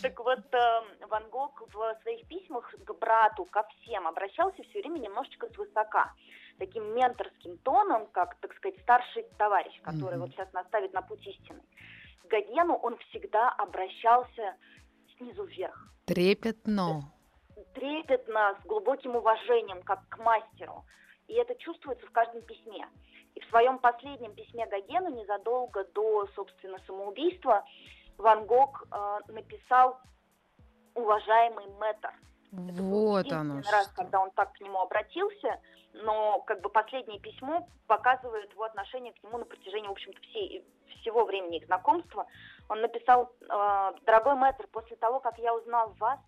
Так 0.00 0.18
вот, 0.20 0.54
э, 0.54 1.06
Ван 1.08 1.28
Гог 1.30 1.62
в 1.72 2.02
своих 2.02 2.26
письмах 2.28 2.72
к 2.84 2.92
брату, 2.94 3.44
ко 3.46 3.66
всем 3.68 4.06
обращался 4.06 4.62
все 4.62 4.80
время 4.80 4.98
немножечко 4.98 5.48
свысока. 5.54 6.12
Таким 6.58 6.94
менторским 6.94 7.58
тоном, 7.58 8.06
как, 8.06 8.36
так 8.40 8.54
сказать, 8.56 8.80
старший 8.80 9.24
товарищ, 9.36 9.78
который 9.82 10.16
mm-hmm. 10.16 10.20
вот 10.20 10.30
сейчас 10.30 10.50
наставит 10.54 10.94
на 10.94 11.02
путь 11.02 11.26
истины. 11.26 11.60
К 12.22 12.30
Гогену 12.30 12.74
он 12.74 12.96
всегда 13.10 13.50
обращался 13.50 14.56
снизу 15.18 15.44
вверх. 15.44 15.92
Трепетно. 16.06 17.12
Трепетно, 17.74 18.58
с 18.62 18.66
глубоким 18.66 19.16
уважением, 19.16 19.82
как 19.82 20.08
к 20.08 20.18
мастеру. 20.18 20.84
И 21.28 21.34
это 21.34 21.54
чувствуется 21.56 22.06
в 22.06 22.12
каждом 22.12 22.42
письме. 22.42 22.86
И 23.36 23.40
в 23.40 23.48
своем 23.50 23.78
последнем 23.78 24.34
письме 24.34 24.66
Гогену, 24.66 25.10
незадолго 25.10 25.84
до, 25.94 26.26
собственно, 26.34 26.78
самоубийства, 26.86 27.64
Ван 28.16 28.46
Гог 28.46 28.84
э, 28.90 29.18
написал 29.28 30.00
«Уважаемый 30.94 31.66
мэтр». 31.78 32.12
Вот 32.52 33.30
оно. 33.30 33.60
раз, 33.70 33.88
когда 33.94 34.20
он 34.20 34.30
так 34.30 34.54
к 34.54 34.60
нему 34.62 34.80
обратился, 34.80 35.60
но 35.92 36.40
как 36.46 36.62
бы 36.62 36.70
последнее 36.70 37.20
письмо 37.20 37.68
показывает 37.86 38.50
его 38.52 38.64
отношение 38.64 39.12
к 39.12 39.22
нему 39.22 39.36
на 39.36 39.44
протяжении, 39.44 39.88
в 39.88 39.92
общем-то, 39.92 40.20
всей, 40.22 40.64
всего 41.00 41.26
времени 41.26 41.58
их 41.58 41.66
знакомства. 41.66 42.26
Он 42.70 42.80
написал, 42.80 43.30
э, 43.42 43.92
дорогой 44.06 44.36
мэтр, 44.36 44.66
после 44.68 44.96
того, 44.96 45.20
как 45.20 45.36
я 45.38 45.54
узнал 45.54 45.90
вас 45.98 46.18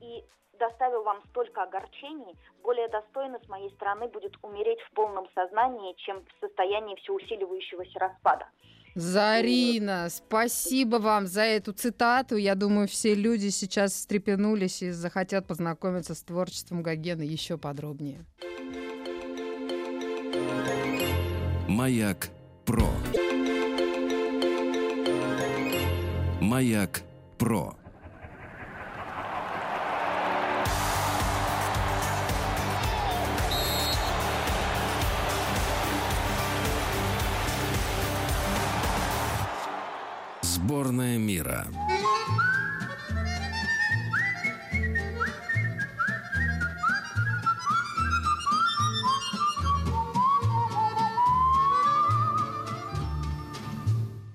и 0.00 0.24
доставил 0.58 1.02
вам 1.02 1.22
столько 1.30 1.62
огорчений, 1.62 2.36
более 2.62 2.88
достойно 2.88 3.38
с 3.44 3.48
моей 3.48 3.70
стороны 3.74 4.08
будет 4.08 4.36
умереть 4.42 4.80
в 4.80 4.94
полном 4.94 5.28
сознании, 5.34 5.94
чем 5.98 6.24
в 6.24 6.40
состоянии 6.40 6.96
всеусиливающегося 6.96 7.98
распада. 7.98 8.48
Зарина, 8.94 10.08
спасибо 10.08 10.96
вам 10.96 11.26
за 11.26 11.42
эту 11.42 11.74
цитату. 11.74 12.36
Я 12.36 12.54
думаю, 12.54 12.88
все 12.88 13.14
люди 13.14 13.50
сейчас 13.50 13.92
встрепенулись 13.92 14.82
и 14.82 14.90
захотят 14.90 15.46
познакомиться 15.46 16.14
с 16.14 16.22
творчеством 16.22 16.82
Гогена 16.82 17.20
еще 17.20 17.58
подробнее. 17.58 18.24
Маяк 21.68 22.28
Про. 22.64 22.88
Маяк 26.40 27.02
Про. 27.38 27.74
Сборная 40.66 41.16
мира. 41.16 41.64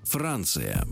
Франция. 0.05 0.85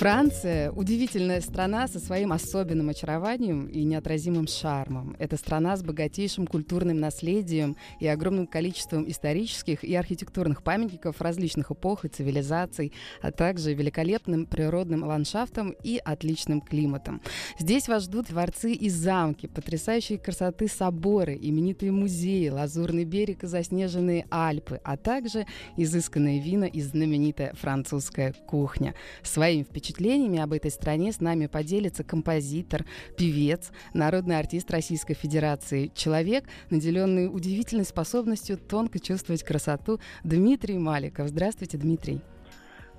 Франция– 0.00 0.72
удивительная 0.72 1.42
страна 1.42 1.86
со 1.86 2.00
своим 2.00 2.32
особенным 2.32 2.88
очарованием 2.88 3.66
и 3.66 3.84
неотразимым 3.84 4.46
шармом. 4.46 5.14
Это 5.18 5.36
страна 5.36 5.76
с 5.76 5.82
богатейшим 5.82 6.46
культурным 6.46 6.98
наследием 7.00 7.76
и 7.98 8.06
огромным 8.06 8.46
количеством 8.46 9.06
исторических 9.10 9.84
и 9.84 9.94
архитектурных 9.94 10.62
памятников 10.62 11.20
различных 11.20 11.70
эпох 11.70 12.06
и 12.06 12.08
цивилизаций, 12.08 12.94
а 13.20 13.30
также 13.30 13.74
великолепным 13.74 14.46
природным 14.46 15.04
ландшафтом 15.04 15.74
и 15.84 16.00
отличным 16.02 16.62
климатом. 16.62 17.20
Здесь 17.58 17.86
вас 17.86 18.04
ждут 18.04 18.28
дворцы 18.28 18.72
и 18.72 18.88
замки, 18.88 19.48
потрясающие 19.48 20.16
красоты 20.16 20.68
соборы, 20.68 21.38
именитые 21.38 21.92
музеи, 21.92 22.48
лазурный 22.48 23.04
берег 23.04 23.44
и 23.44 23.46
заснеженные 23.46 24.24
Альпы, 24.30 24.80
а 24.82 24.96
также 24.96 25.44
изысканные 25.76 26.40
вина 26.40 26.64
и 26.64 26.80
знаменитая 26.80 27.52
французская 27.52 28.32
кухня. 28.46 28.94
Своим 29.22 29.66
впечатлением 29.66 29.89
впечатлениями 29.90 30.38
об 30.38 30.52
этой 30.52 30.70
стране 30.70 31.12
с 31.12 31.20
нами 31.20 31.46
поделится 31.46 32.04
композитор, 32.04 32.84
певец, 33.16 33.72
народный 33.92 34.38
артист 34.38 34.70
Российской 34.70 35.14
Федерации, 35.14 35.90
человек, 35.94 36.44
наделенный 36.70 37.26
удивительной 37.26 37.84
способностью 37.84 38.56
тонко 38.56 39.00
чувствовать 39.00 39.42
красоту, 39.42 39.98
Дмитрий 40.22 40.78
Маликов. 40.78 41.28
Здравствуйте, 41.28 41.76
Дмитрий. 41.76 42.20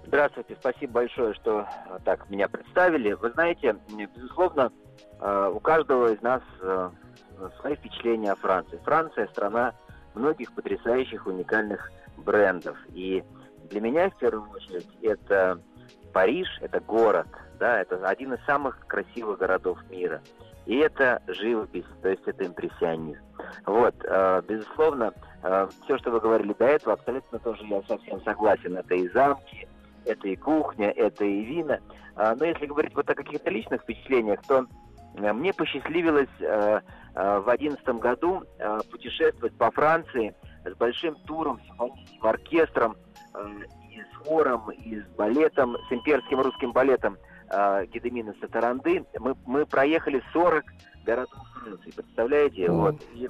Здравствуйте, 0.05 0.57
спасибо 0.59 0.93
большое, 0.93 1.33
что 1.35 1.65
так 2.03 2.29
меня 2.29 2.49
представили. 2.49 3.13
Вы 3.13 3.31
знаете, 3.31 3.77
безусловно, 4.15 4.71
э, 5.19 5.51
у 5.53 5.59
каждого 5.59 6.11
из 6.13 6.21
нас 6.21 6.41
э, 6.59 6.89
свои 7.61 7.75
впечатления 7.75 8.33
о 8.33 8.35
Франции. 8.35 8.79
Франция– 8.83 9.27
страна 9.31 9.73
многих 10.15 10.51
потрясающих, 10.53 11.25
уникальных 11.27 11.89
брендов. 12.17 12.77
И 12.93 13.23
для 13.69 13.79
меня, 13.79 14.09
в 14.09 14.17
первую 14.17 14.49
очередь, 14.49 14.89
это 15.01 15.61
Париж– 16.11 16.47
это 16.61 16.79
город, 16.79 17.27
да, 17.59 17.79
это 17.79 18.05
один 18.07 18.33
из 18.33 18.43
самых 18.45 18.79
красивых 18.87 19.39
городов 19.39 19.79
мира. 19.89 20.21
И 20.65 20.77
это 20.77 21.21
живопись, 21.27 21.85
то 22.01 22.09
есть 22.09 22.21
это 22.25 22.45
импрессионизм. 22.45 23.19
Вот, 23.65 23.95
э, 24.03 24.41
безусловно, 24.47 25.13
э, 25.43 25.67
все, 25.83 25.97
что 25.97 26.11
вы 26.11 26.19
говорили 26.19 26.53
до 26.53 26.65
этого, 26.65 26.93
абсолютно 26.93 27.39
тоже 27.39 27.63
я 27.65 27.81
совсем 27.87 28.21
согласен. 28.21 28.77
Это 28.77 28.93
и 28.93 29.09
замки, 29.09 29.67
это 30.05 30.27
и 30.27 30.35
кухня, 30.35 30.91
это 30.91 31.25
и 31.25 31.43
вина. 31.43 31.79
Э, 32.15 32.35
но 32.37 32.45
если 32.45 32.67
говорить 32.67 32.95
вот 32.95 33.09
о 33.09 33.15
каких-то 33.15 33.49
личных 33.49 33.81
впечатлениях, 33.81 34.41
то 34.47 34.67
э, 35.15 35.33
мне 35.33 35.51
посчастливилось 35.51 36.29
э, 36.39 36.81
э, 37.15 37.39
в 37.39 37.45
2011 37.45 37.85
году 37.99 38.43
э, 38.59 38.79
путешествовать 38.91 39.57
по 39.57 39.71
Франции 39.71 40.35
с 40.63 40.75
большим 40.77 41.15
туром, 41.25 41.59
симфоническим 41.67 42.25
оркестром, 42.27 42.95
э, 43.33 43.47
и 43.91 44.01
с 44.01 44.27
хором, 44.27 44.71
и 44.71 44.99
с 44.99 45.05
балетом, 45.17 45.75
с 45.89 45.91
имперским 45.91 46.39
русским 46.41 46.71
балетом 46.71 47.17
э, 47.49 47.85
Гедемина 47.87 48.33
Сатаранды. 48.39 49.05
Мы, 49.19 49.35
мы 49.45 49.65
проехали 49.65 50.23
40 50.33 50.63
городов 51.05 51.39
Франции, 51.53 51.91
представляете? 51.91 52.65
Mm. 52.65 52.71
Вот. 52.71 52.95
И, 53.13 53.29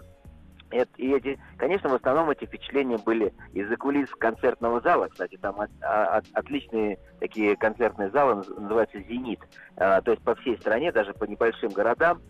и 0.98 1.13
эти, 1.13 1.39
конечно, 1.58 1.89
в 1.89 1.96
основном 1.96 2.30
эти 2.30 2.46
впечатления 2.46 2.98
были 2.98 3.34
из-за 3.53 3.75
кулис 3.75 4.10
концертного 4.12 4.80
зала. 4.82 5.10
Кстати, 5.10 5.38
там 5.38 5.60
от, 5.60 5.72
от, 5.82 6.25
отличные 6.34 6.98
такие 7.20 7.56
концертные 7.58 8.10
залы, 8.12 8.44
называются 8.58 9.00
«Зенит». 9.01 9.39
А, 9.75 10.01
то 10.01 10.12
есть 10.12 10.24
по 10.24 10.36
всей 10.36 10.58
стране, 10.58 10.91
даже 10.91 11.13
по 11.13 11.25
небольшим 11.25 11.72
городам, 11.72 12.22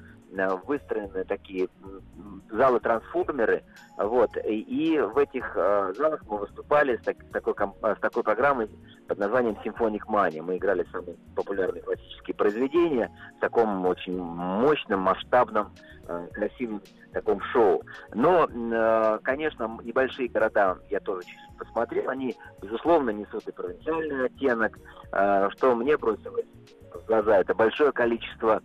выстроены 0.65 1.23
такие 1.25 1.67
залы-трансформеры, 2.49 3.63
вот, 3.97 4.29
и, 4.45 4.99
в 4.99 5.17
этих 5.17 5.51
э, 5.55 5.93
залах 5.95 6.23
мы 6.27 6.39
выступали 6.39 6.97
с, 6.97 7.01
так, 7.01 7.17
с, 7.21 7.31
такой, 7.31 7.53
с 7.53 7.99
такой 7.99 8.23
программой 8.23 8.69
под 9.07 9.19
названием 9.19 9.57
«Симфоник 9.63 10.07
Мани». 10.07 10.41
Мы 10.41 10.57
играли 10.57 10.85
самые 10.91 11.17
популярные 11.35 11.81
классические 11.81 12.35
произведения 12.35 13.11
в 13.37 13.41
таком 13.41 13.85
очень 13.85 14.17
мощном, 14.17 15.01
масштабном, 15.01 15.71
э, 16.07 16.27
красивом 16.33 16.81
таком 17.11 17.41
шоу. 17.41 17.83
Но, 18.13 18.47
э, 18.47 19.19
конечно, 19.23 19.79
небольшие 19.83 20.29
города 20.29 20.77
я 20.89 20.99
тоже 20.99 21.23
посмотрел, 21.57 22.09
они, 22.09 22.35
безусловно, 22.61 23.11
несут 23.11 23.47
и 23.47 23.51
провинциальный 23.51 24.25
оттенок, 24.25 24.79
э, 25.11 25.49
что 25.51 25.75
мне 25.75 25.97
бросилось 25.97 26.45
в 26.93 27.05
глаза, 27.05 27.39
это 27.39 27.53
большое 27.53 27.91
количество 27.91 28.61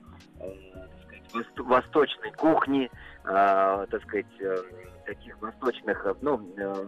восточной 1.58 2.32
кухни, 2.32 2.90
э, 3.24 3.86
так 3.90 4.02
сказать, 4.02 4.26
э, 4.40 4.56
таких 5.06 5.40
восточных, 5.40 6.04
э, 6.06 6.14
ну, 6.20 6.40
э, 6.56 6.86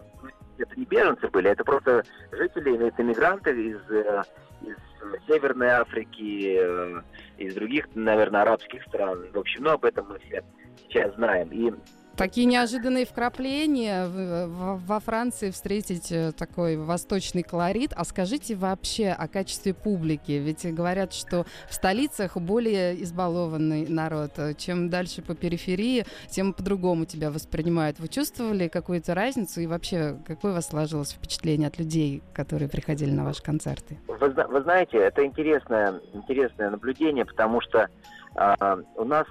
это 0.58 0.78
не 0.78 0.84
беженцы 0.84 1.28
были, 1.28 1.50
это 1.50 1.64
просто 1.64 2.04
жители, 2.32 2.86
это 2.86 3.02
мигранты 3.02 3.50
из, 3.50 3.78
э, 3.90 4.22
из 4.62 4.76
Северной 5.26 5.68
Африки, 5.68 6.58
э, 6.60 7.02
из 7.38 7.54
других, 7.54 7.88
наверное, 7.94 8.42
арабских 8.42 8.82
стран. 8.84 9.26
В 9.32 9.38
общем, 9.38 9.64
ну, 9.64 9.70
об 9.70 9.84
этом 9.84 10.08
мы 10.08 10.18
все 10.18 10.42
сейчас 10.88 11.14
знаем. 11.14 11.48
И 11.50 11.72
Такие 12.18 12.48
неожиданные 12.48 13.06
вкрапления 13.06 14.08
во 14.08 14.98
Франции 14.98 15.52
встретить 15.52 16.10
э, 16.10 16.32
такой 16.32 16.76
восточный 16.76 17.44
колорит. 17.44 17.92
А 17.94 18.04
скажите 18.04 18.56
вообще 18.56 19.10
о 19.10 19.28
качестве 19.28 19.72
публики. 19.72 20.32
Ведь 20.32 20.66
говорят, 20.74 21.12
что 21.12 21.46
в 21.68 21.74
столицах 21.74 22.36
более 22.36 23.00
избалованный 23.04 23.86
народ. 23.86 24.32
Чем 24.56 24.90
дальше 24.90 25.22
по 25.22 25.36
периферии, 25.36 26.06
тем 26.28 26.54
по-другому 26.54 27.04
тебя 27.04 27.30
воспринимают. 27.30 28.00
Вы 28.00 28.08
чувствовали 28.08 28.66
какую-то 28.66 29.14
разницу? 29.14 29.60
И 29.60 29.68
вообще, 29.68 30.16
какое 30.26 30.50
у 30.50 30.54
вас 30.56 30.70
сложилось 30.70 31.12
впечатление 31.12 31.68
от 31.68 31.78
людей, 31.78 32.24
которые 32.34 32.68
приходили 32.68 33.12
на 33.12 33.22
ваши 33.22 33.44
концерты? 33.44 33.96
Вы, 34.08 34.30
вы 34.30 34.62
знаете, 34.62 34.98
это 34.98 35.24
интересное, 35.24 36.00
интересное 36.12 36.70
наблюдение, 36.70 37.24
потому 37.24 37.60
что 37.60 37.88
у 38.34 39.04
нас 39.04 39.26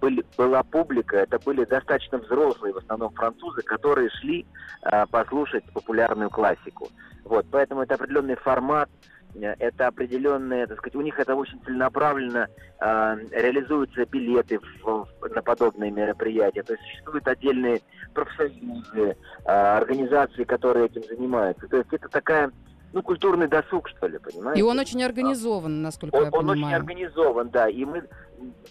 были, 0.00 0.24
была 0.36 0.62
публика, 0.62 1.16
это 1.16 1.38
были 1.38 1.64
достаточно 1.64 2.18
взрослые, 2.18 2.72
в 2.72 2.78
основном 2.78 3.12
французы, 3.12 3.62
которые 3.62 4.08
шли 4.10 4.46
а, 4.82 5.06
послушать 5.06 5.64
популярную 5.72 6.30
классику. 6.30 6.88
Вот, 7.28 7.46
поэтому 7.50 7.82
это 7.82 7.94
определенный 7.94 8.36
формат, 8.36 8.88
э, 9.34 9.54
это 9.58 9.88
определенные, 9.88 10.66
так 10.66 10.78
сказать, 10.78 10.96
у 10.96 11.02
них 11.02 11.18
это 11.18 11.34
очень 11.34 11.60
целенаправленно 11.64 12.48
э, 12.80 13.16
реализуются 13.32 14.06
билеты 14.06 14.58
в, 14.58 15.06
в, 15.20 15.28
на 15.28 15.42
подобные 15.42 15.90
мероприятия. 15.90 16.62
То 16.62 16.72
есть 16.72 16.84
существуют 16.84 17.28
отдельные 17.28 17.82
профсоюзы, 18.14 19.16
э, 19.44 19.50
организации, 19.50 20.44
которые 20.44 20.86
этим 20.86 21.02
занимаются. 21.04 21.68
То 21.68 21.76
есть 21.76 21.92
это 21.92 22.08
такая 22.08 22.50
ну, 22.92 23.02
культурный 23.02 23.48
досуг, 23.48 23.88
что 23.90 24.06
ли, 24.06 24.18
понимаете? 24.18 24.60
И 24.60 24.62
он 24.62 24.78
очень 24.78 25.02
организован, 25.02 25.82
насколько 25.82 26.16
он, 26.16 26.24
я 26.24 26.30
понимаю. 26.30 26.50
Он 26.50 26.64
очень 26.64 26.74
организован, 26.74 27.50
да. 27.50 27.68
И 27.68 27.84
мы, 27.84 28.04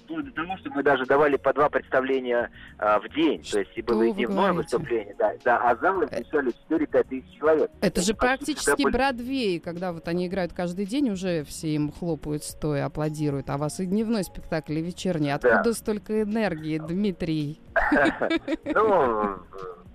вплоть 0.03 0.25
до 0.25 0.31
того, 0.31 0.57
что 0.57 0.69
мы 0.71 0.83
даже 0.83 1.05
давали 1.05 1.37
по 1.37 1.53
два 1.53 1.69
представления 1.69 2.49
а, 2.77 2.99
в 2.99 3.09
день. 3.09 3.43
Что 3.43 3.53
То 3.53 3.59
есть 3.59 3.71
и 3.77 3.81
было 3.81 4.03
и 4.03 4.13
дневное 4.13 4.51
говорите? 4.51 4.77
выступление, 4.77 5.15
да, 5.17 5.33
да, 5.43 5.57
а 5.57 5.75
залы 5.75 6.05
вмещали 6.05 6.53
4-5 6.69 7.03
тысяч 7.09 7.37
человек. 7.37 7.71
Это 7.81 8.01
же 8.01 8.13
практически 8.13 8.83
были... 8.83 8.93
Бродвей, 8.93 9.59
когда 9.59 9.91
вот 9.91 10.07
они 10.07 10.27
играют 10.27 10.53
каждый 10.53 10.85
день, 10.85 11.09
уже 11.09 11.43
все 11.43 11.69
им 11.69 11.91
хлопают 11.91 12.43
стоя, 12.43 12.85
аплодируют. 12.85 13.49
А 13.49 13.55
у 13.55 13.59
вас 13.59 13.79
и 13.79 13.85
дневной 13.85 14.23
спектакль, 14.23 14.77
и 14.79 14.81
вечерний. 14.81 15.31
Откуда 15.31 15.63
да. 15.63 15.73
столько 15.73 16.21
энергии, 16.21 16.79
Дмитрий? 16.79 17.61
Ну, 18.65 19.39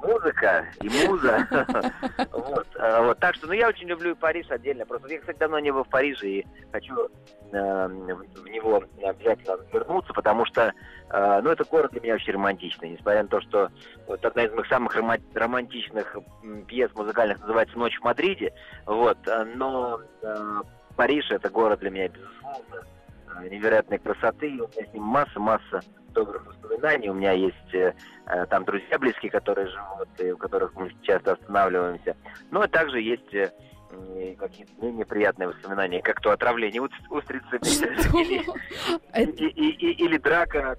музыка 0.03 0.67
и 0.81 0.89
муза. 1.07 1.47
вот, 2.33 2.67
а, 2.77 3.03
вот. 3.03 3.19
Так 3.19 3.35
что, 3.37 3.47
ну, 3.47 3.53
я 3.53 3.69
очень 3.69 3.87
люблю 3.87 4.17
Париж 4.17 4.51
отдельно. 4.51 4.85
Просто 4.85 5.09
я, 5.09 5.21
кстати, 5.21 5.39
давно 5.39 5.59
не 5.59 5.73
был 5.73 5.85
в 5.85 5.89
Париже 5.89 6.29
и 6.29 6.47
хочу 6.73 7.09
э, 7.53 7.87
в 7.89 8.49
него 8.49 8.83
обязательно 9.03 9.59
вернуться, 9.73 10.13
потому 10.13 10.45
что, 10.47 10.73
э, 11.11 11.41
ну, 11.43 11.51
это 11.51 11.65
город 11.65 11.93
для 11.93 12.01
меня 12.01 12.15
очень 12.15 12.33
романтичный. 12.33 12.91
Несмотря 12.91 13.23
на 13.23 13.29
то, 13.29 13.41
что 13.41 13.71
вот 14.07 14.25
одна 14.25 14.45
из 14.45 14.53
моих 14.53 14.67
самых 14.67 14.97
романтичных 15.35 16.17
пьес 16.67 16.91
музыкальных 16.95 17.41
называется 17.41 17.79
«Ночь 17.79 17.99
в 17.99 18.05
Мадриде», 18.05 18.53
вот, 18.87 19.19
э, 19.27 19.45
но 19.55 20.01
э, 20.23 20.63
Париж 20.97 21.31
это 21.31 21.49
город 21.49 21.81
для 21.81 21.91
меня, 21.91 22.09
безусловно, 22.09 22.87
э, 23.37 23.49
невероятной 23.49 23.99
красоты, 23.99 24.49
у 24.49 24.69
меня 24.69 24.91
с 24.91 24.93
ним 24.93 25.05
масса-масса 25.05 25.83
добрых 26.13 26.47
воспоминаний. 26.47 27.11
У 27.11 27.15
меня 27.15 27.33
есть 27.33 27.75
э, 27.75 27.95
э, 28.27 28.47
там 28.47 28.65
друзья 28.65 28.99
близкие, 28.99 29.31
которые 29.31 29.69
живут, 29.69 30.09
и 30.19 30.31
у 30.33 30.37
которых 30.37 30.75
мы 30.75 30.93
часто 31.03 31.33
останавливаемся. 31.33 32.17
Ну, 32.51 32.61
а 32.61 32.69
также 32.69 33.01
есть 33.01 33.35
э, 33.35 33.51
какие-то 34.39 34.73
неприятные 34.81 35.49
воспоминания, 35.49 36.01
как 36.03 36.21
то 36.21 36.31
отравление 36.31 36.83
устрицами 36.83 37.61
или, 39.19 39.93
или 39.93 40.17
драка 40.19 40.79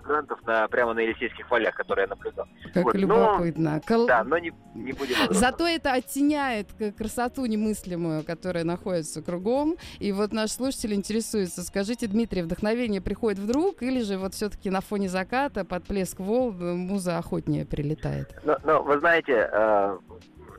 мигрантов 0.00 0.44
на, 0.46 0.68
прямо 0.68 0.94
на 0.94 1.00
Елисейских 1.00 1.48
полях, 1.48 1.74
которые 1.74 2.04
я 2.04 2.08
наблюдал. 2.08 2.46
Как 2.74 2.84
вот. 2.84 2.94
любопытно. 2.94 3.74
Но, 3.74 3.80
Кол... 3.86 4.06
Да, 4.06 4.24
но 4.24 4.38
не, 4.38 4.52
не 4.74 4.92
будем... 4.92 5.14
Зато 5.30 5.66
это 5.66 5.92
оттеняет 5.92 6.68
красоту 6.96 7.46
немыслимую, 7.46 8.24
которая 8.24 8.64
находится 8.64 9.22
кругом. 9.22 9.76
И 9.98 10.12
вот 10.12 10.32
наш 10.32 10.50
слушатель 10.52 10.94
интересуется, 10.94 11.62
скажите, 11.62 12.06
Дмитрий, 12.06 12.42
вдохновение 12.42 13.00
приходит 13.00 13.38
вдруг 13.38 13.82
или 13.82 14.00
же 14.00 14.18
вот 14.18 14.34
все-таки 14.34 14.70
на 14.70 14.80
фоне 14.80 15.08
заката 15.08 15.64
под 15.64 15.84
плеск 15.84 16.18
волн 16.18 16.78
муза 16.78 17.18
охотнее 17.18 17.66
прилетает? 17.66 18.34
Ну, 18.44 18.56
ну 18.64 18.82
вы 18.82 18.98
знаете, 18.98 19.48
э, 19.52 19.98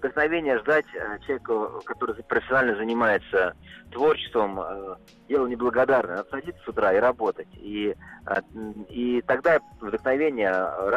вдохновение 0.02 0.60
ждать 0.60 0.86
э, 0.94 1.20
человеку, 1.26 1.82
который 1.86 2.16
профессионально 2.24 2.76
занимается 2.76 3.56
творчеством, 3.92 4.60
э, 4.60 4.96
дело 5.30 5.48
неблагодарное. 5.48 6.18
Надо 6.18 6.30
садиться 6.30 6.62
с 6.64 6.68
утра 6.68 6.94
и 6.94 7.00
работать. 7.00 7.48
И, 7.54 7.96
э, 8.26 8.42
и 8.90 9.22
тогда 9.22 9.60
вдохновение 9.80 10.52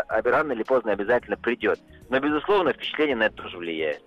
рано 0.09 0.53
или 0.53 0.63
поздно 0.63 0.93
обязательно 0.93 1.37
придет. 1.37 1.79
Но, 2.09 2.19
безусловно, 2.19 2.73
впечатление 2.73 3.17
на 3.17 3.25
это 3.25 3.37
тоже 3.37 3.59
влияет. 3.59 4.03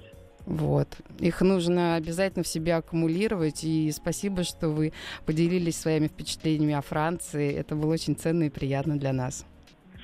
Вот. 0.45 0.87
Их 1.19 1.41
нужно 1.41 1.95
обязательно 1.95 2.43
в 2.43 2.47
себе 2.47 2.75
аккумулировать. 2.75 3.63
И 3.63 3.91
спасибо, 3.91 4.43
что 4.43 4.69
вы 4.69 4.93
поделились 5.25 5.79
своими 5.79 6.07
впечатлениями 6.07 6.73
о 6.73 6.81
Франции. 6.81 7.53
Это 7.53 7.75
было 7.75 7.93
очень 7.93 8.15
ценно 8.15 8.43
и 8.43 8.49
приятно 8.49 8.97
для 8.97 9.13
нас. 9.13 9.45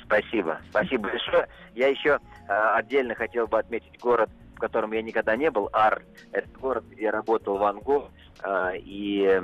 Спасибо. 0.04 0.60
Спасибо 0.70 1.10
большое. 1.10 1.48
Я 1.76 1.88
еще 1.88 2.20
э, 2.48 2.54
отдельно 2.76 3.16
хотел 3.16 3.48
бы 3.48 3.58
отметить 3.58 3.98
город 4.00 4.30
котором 4.64 4.94
я 4.94 5.02
никогда 5.02 5.36
не 5.36 5.52
был, 5.52 5.70
Ар. 5.74 6.04
Это 6.32 6.48
город, 6.58 6.86
где 6.90 7.10
работал 7.10 7.58
Ван 7.58 7.80
Гог, 7.80 8.10
э, 8.44 8.78
и 8.78 9.26
э, 9.26 9.42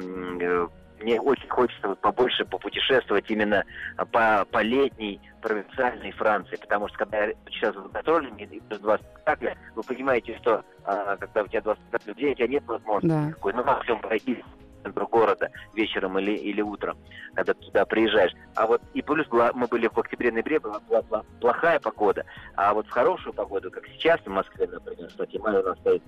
мне 1.01 1.19
очень 1.19 1.49
хочется 1.49 1.89
вот 1.89 1.99
побольше 1.99 2.45
попутешествовать 2.45 3.29
именно 3.29 3.65
по, 4.11 4.45
по 4.49 4.61
летней 4.61 5.19
провинциальной 5.41 6.11
Франции, 6.11 6.55
потому 6.55 6.87
что 6.87 6.99
когда 6.99 7.25
я 7.25 7.33
сейчас 7.49 7.75
в 7.75 7.91
гастроле, 7.91 8.29
и 8.37 8.61
два 8.77 8.97
спектакля, 8.97 9.57
вы 9.75 9.83
понимаете, 9.83 10.37
что 10.37 10.63
а, 10.85 11.17
когда 11.17 11.43
у 11.43 11.47
тебя 11.47 11.61
два 11.61 11.75
спектакля 11.75 12.13
в 12.13 12.17
день, 12.17 12.31
у 12.31 12.35
тебя 12.35 12.47
нет 12.47 12.63
возможности 12.65 13.35
да. 13.43 13.51
ну, 13.53 13.63
во 13.63 13.81
всем 13.81 13.99
пройти 13.99 14.43
центру 14.81 15.07
города 15.07 15.49
вечером 15.73 16.19
или, 16.19 16.31
или 16.31 16.61
утром, 16.61 16.97
когда 17.33 17.53
ты 17.53 17.61
туда 17.61 17.85
приезжаешь. 17.85 18.33
А 18.55 18.67
вот 18.67 18.81
и 18.93 19.01
плюс 19.01 19.27
была, 19.27 19.51
мы 19.53 19.67
были 19.67 19.87
в 19.87 19.97
октябре-ноябре, 19.97 20.59
была, 20.59 20.79
была, 20.81 21.01
была 21.03 21.23
плохая 21.39 21.79
погода, 21.79 22.25
а 22.55 22.73
вот 22.73 22.87
в 22.87 22.91
хорошую 22.91 23.33
погоду, 23.33 23.71
как 23.71 23.85
сейчас 23.87 24.19
в 24.21 24.27
Москве, 24.27 24.67
например, 24.67 25.07
кстати, 25.07 25.37
май 25.37 25.57
у 25.57 25.63
нас 25.63 25.77
стоит 25.79 26.03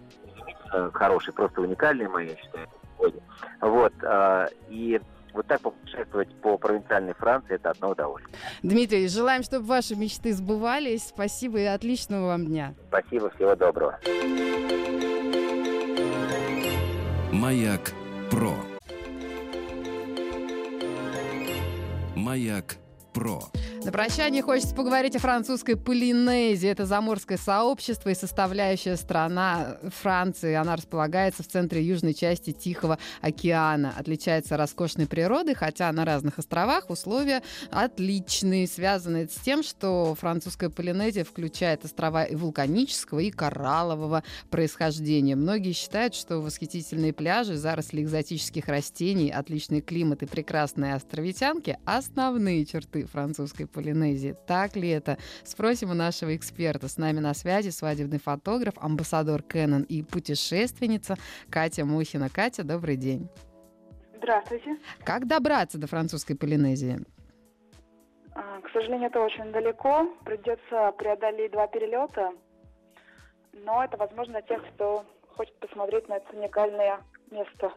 хороший, 0.94 1.34
просто 1.34 1.62
уникальный 1.62 2.08
май, 2.08 2.28
я 2.28 2.36
считаю, 2.38 2.68
погоде. 2.98 3.22
Вот, 3.62 3.94
э, 4.04 4.48
и 4.70 5.02
вот 5.34 5.48
так 5.48 5.62
путешествовать 5.62 6.34
по 6.42 6.58
провинциальной 6.58 7.14
Франции– 7.14 7.56
это 7.56 7.72
одно 7.72 7.92
удовольствие. 7.92 8.38
Дмитрий, 8.64 9.08
желаем, 9.08 9.44
чтобы 9.44 9.66
ваши 9.66 9.96
мечты 9.96 10.34
сбывались. 10.34 11.08
Спасибо 11.08 11.60
и 11.60 11.66
отличного 11.66 12.28
вам 12.28 12.46
дня. 12.46 12.74
Спасибо, 12.90 13.30
всего 13.32 13.56
доброго. 13.56 14.00
Маяк 17.32 17.94
Про. 18.32 18.56
Маяк 22.16 22.78
Про. 23.12 23.42
На 23.84 23.92
прощание 23.92 24.44
хочется 24.44 24.76
поговорить 24.76 25.16
о 25.16 25.20
французской 25.20 25.76
Полинезии. 25.76 26.70
Это 26.70 26.86
заморское 26.86 27.40
сообщество 27.40 28.10
и 28.10 28.16
составляющая 28.16 28.96
страна 28.96 29.78
Франции. 30.02 30.54
Она 30.54 30.76
располагается 30.76 31.42
в 31.42 31.48
центре 31.48 31.84
южной 31.84 32.14
части 32.14 32.52
Тихого 32.52 33.00
океана. 33.22 33.92
Отличается 33.98 34.56
роскошной 34.56 35.08
природой, 35.08 35.56
хотя 35.56 35.92
на 35.92 36.06
разных 36.06 36.38
островах 36.38 36.92
условия 36.92 37.42
отличные. 37.72 38.68
Связаны 38.68 39.28
с 39.28 39.42
тем, 39.44 39.64
что 39.64 40.14
французская 40.14 40.70
Полинезия 40.70 41.24
включает 41.24 41.84
острова 41.84 42.24
и 42.24 42.36
вулканического, 42.36 43.20
и 43.20 43.32
кораллового 43.32 44.24
происхождения. 44.52 45.36
Многие 45.36 45.72
считают, 45.72 46.14
что 46.14 46.38
восхитительные 46.38 47.14
пляжи, 47.14 47.56
заросли 47.56 48.04
экзотических 48.04 48.68
растений, 48.68 49.32
отличный 49.32 49.82
климат 49.82 50.22
и 50.22 50.28
прекрасные 50.28 50.94
островитянки– 50.94 51.80
основные 51.86 52.64
черты 52.66 53.08
французской 53.08 53.71
Полинезии. 53.72 54.36
Так 54.48 54.76
ли 54.76 54.90
это? 54.90 55.18
Спросим 55.44 55.92
у 55.92 55.94
нашего 55.94 56.36
эксперта. 56.36 56.88
С 56.88 56.98
нами 56.98 57.20
на 57.20 57.34
связи 57.34 57.70
свадебный 57.70 58.20
фотограф, 58.20 58.76
амбассадор 58.78 59.42
Кэнон 59.42 59.84
и 59.84 60.04
путешественница 60.04 61.16
Катя 61.50 61.86
Мухина. 61.86 62.30
Катя, 62.30 62.64
добрый 62.64 62.98
день. 62.98 63.30
Здравствуйте. 64.18 64.78
Как 65.04 65.28
добраться 65.28 65.80
до 65.80 65.88
французской 65.88 66.36
Полинезии? 66.36 67.00
А, 68.36 68.62
к 68.62 68.70
сожалению, 68.72 69.08
это 69.08 69.20
очень 69.20 69.52
далеко. 69.52 70.08
Придется 70.26 70.92
преодолеть 70.98 71.52
два 71.52 71.68
перелета. 71.68 72.32
Но 73.54 73.84
это 73.84 73.98
возможно 73.98 74.34
для 74.34 74.42
тех, 74.44 74.64
кто 74.74 75.06
хочет 75.36 75.58
посмотреть 75.60 76.08
на 76.08 76.18
это 76.18 76.36
уникальное 76.36 77.00
место 77.32 77.74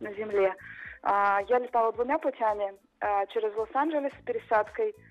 на 0.00 0.12
Земле. 0.14 0.54
А, 1.02 1.40
я 1.48 1.58
летала 1.58 1.92
двумя 1.92 2.18
путями. 2.18 2.74
А, 3.00 3.26
через 3.26 3.54
Лос-Анджелес 3.56 4.12
с 4.12 4.24
пересадкой– 4.24 4.94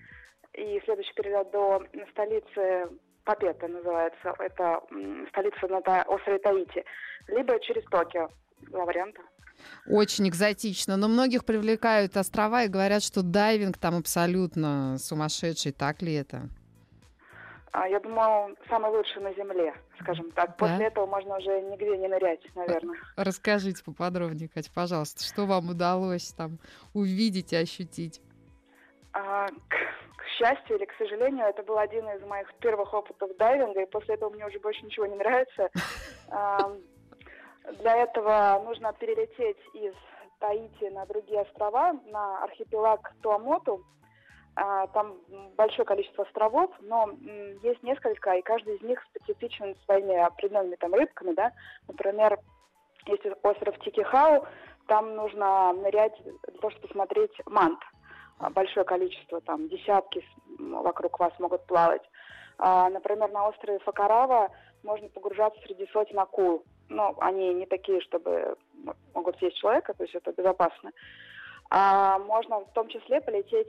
и 0.58 0.80
следующий 0.84 1.14
перелет 1.14 1.50
до 1.50 1.82
столицы 2.10 2.88
Папета 3.24 3.68
называется, 3.68 4.34
это 4.38 4.80
столица 5.28 5.68
на 5.68 6.02
острове 6.04 6.38
Таити, 6.38 6.82
либо 7.28 7.60
через 7.60 7.84
Токио, 7.84 8.30
два 8.70 8.86
варианта. 8.86 9.20
Очень 9.86 10.28
экзотично, 10.28 10.96
но 10.96 11.08
многих 11.08 11.44
привлекают 11.44 12.16
острова 12.16 12.64
и 12.64 12.68
говорят, 12.68 13.02
что 13.02 13.22
дайвинг 13.22 13.76
там 13.76 13.96
абсолютно 13.96 14.96
сумасшедший. 14.98 15.72
Так 15.72 16.00
ли 16.00 16.14
это? 16.14 16.48
А, 17.72 17.86
я 17.86 18.00
думаю, 18.00 18.56
самый 18.68 18.90
лучший 18.90 19.20
на 19.20 19.34
Земле, 19.34 19.74
скажем 20.00 20.30
так. 20.32 20.48
Да? 20.50 20.52
После 20.54 20.86
этого 20.86 21.06
можно 21.06 21.36
уже 21.36 21.60
нигде 21.60 21.98
не 21.98 22.08
нырять, 22.08 22.40
наверное. 22.54 22.96
Расскажите 23.16 23.84
поподробнее, 23.84 24.48
Катя, 24.48 24.70
пожалуйста, 24.74 25.22
что 25.22 25.44
вам 25.44 25.68
удалось 25.68 26.32
там 26.32 26.58
увидеть 26.94 27.52
и 27.52 27.56
ощутить? 27.56 28.22
А, 29.12 29.48
счастью 30.30 30.76
или 30.76 30.84
к 30.84 30.94
сожалению, 30.98 31.46
это 31.46 31.62
был 31.62 31.78
один 31.78 32.08
из 32.10 32.22
моих 32.22 32.52
первых 32.54 32.92
опытов 32.94 33.36
дайвинга, 33.36 33.82
и 33.82 33.90
после 33.90 34.14
этого 34.14 34.30
мне 34.30 34.46
уже 34.46 34.58
больше 34.60 34.84
ничего 34.84 35.06
не 35.06 35.16
нравится. 35.16 35.70
Для 37.80 37.96
этого 37.96 38.62
нужно 38.64 38.92
перелететь 38.94 39.58
из 39.74 39.94
Таити 40.38 40.88
на 40.90 41.04
другие 41.06 41.42
острова, 41.42 41.92
на 42.06 42.42
архипелаг 42.44 43.12
Туамоту. 43.22 43.84
А, 44.54 44.86
там 44.88 45.18
большое 45.56 45.84
количество 45.84 46.24
островов, 46.24 46.70
но 46.80 47.10
есть 47.62 47.82
несколько, 47.82 48.32
и 48.32 48.42
каждый 48.42 48.76
из 48.76 48.82
них 48.82 49.00
специфичен 49.10 49.76
своими 49.84 50.16
определенными 50.16 50.76
там 50.76 50.94
рыбками, 50.94 51.32
да. 51.34 51.52
Например, 51.86 52.38
есть 53.06 53.22
остров 53.42 53.78
Тикихау, 53.80 54.46
там 54.86 55.14
нужно 55.14 55.72
нырять 55.74 56.16
для 56.24 56.54
того, 56.54 56.70
чтобы 56.70 56.88
посмотреть 56.88 57.32
мант– 57.46 57.78
большое 58.50 58.84
количество, 58.84 59.40
там 59.40 59.68
десятки 59.68 60.24
вокруг 60.58 61.18
вас 61.18 61.32
могут 61.38 61.66
плавать. 61.66 62.02
А, 62.58 62.88
например, 62.90 63.30
на 63.30 63.48
острове 63.48 63.78
Факарава 63.80 64.50
можно 64.82 65.08
погружаться 65.08 65.60
среди 65.62 65.86
сотен 65.92 66.18
акул. 66.18 66.64
Но 66.88 67.14
они 67.20 67.52
не 67.54 67.66
такие, 67.66 68.00
чтобы 68.00 68.56
могут 69.14 69.36
съесть 69.38 69.58
человека, 69.58 69.94
то 69.94 70.02
есть 70.04 70.14
это 70.14 70.32
безопасно. 70.32 70.90
А 71.70 72.18
можно 72.18 72.60
в 72.60 72.72
том 72.72 72.88
числе 72.88 73.20
полететь 73.20 73.68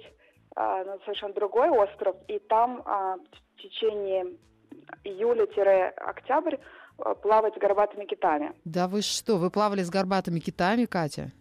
а, 0.55 0.83
на 0.83 0.97
совершенно 0.99 1.33
другой 1.33 1.69
остров, 1.69 2.15
и 2.27 2.39
там 2.39 2.81
а, 2.85 3.17
в 3.17 3.61
течение 3.61 4.37
июля-октябрь 5.03 6.57
а, 6.97 7.15
плавать 7.15 7.55
с 7.55 7.57
горбатыми 7.57 8.05
китами. 8.05 8.53
Да 8.63 8.87
вы 8.87 9.01
что, 9.01 9.37
вы 9.37 9.49
плавали 9.51 9.81
с 9.81 9.89
горбатыми 9.89 10.39
китами, 10.39 10.85
Катя? 10.85 11.31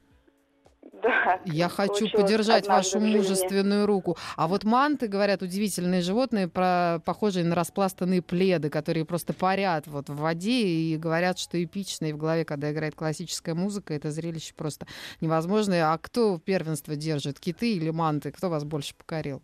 Да. 1.02 1.40
Я 1.44 1.68
хочу 1.68 2.11
поддержать 2.11 2.66
вашу 2.66 3.00
мужественную 3.00 3.87
руку. 3.87 4.16
А 4.37 4.48
вот 4.48 4.64
манты, 4.64 5.08
говорят, 5.08 5.42
удивительные 5.42 6.02
животные, 6.02 6.48
про, 6.48 7.00
похожие 7.04 7.44
на 7.44 7.54
распластанные 7.54 8.22
пледы, 8.22 8.68
которые 8.70 9.04
просто 9.04 9.32
парят 9.32 9.87
вот 9.87 10.08
в 10.08 10.16
воде 10.16 10.66
и 10.66 10.96
говорят, 10.96 11.38
что 11.38 11.62
эпично. 11.62 12.06
И 12.06 12.12
в 12.12 12.16
голове, 12.16 12.44
когда 12.44 12.72
играет 12.72 12.94
классическая 12.94 13.54
музыка, 13.54 13.94
это 13.94 14.11
зрелище 14.11 14.54
просто 14.54 14.87
невозможное. 15.20 15.92
А 15.92 15.98
кто 15.98 16.38
первенство 16.38 16.96
держит, 16.96 17.38
киты 17.40 17.74
или 17.74 17.90
манты? 17.90 18.30
Кто 18.30 18.50
вас 18.50 18.64
больше 18.64 18.94
покорил? 18.94 19.42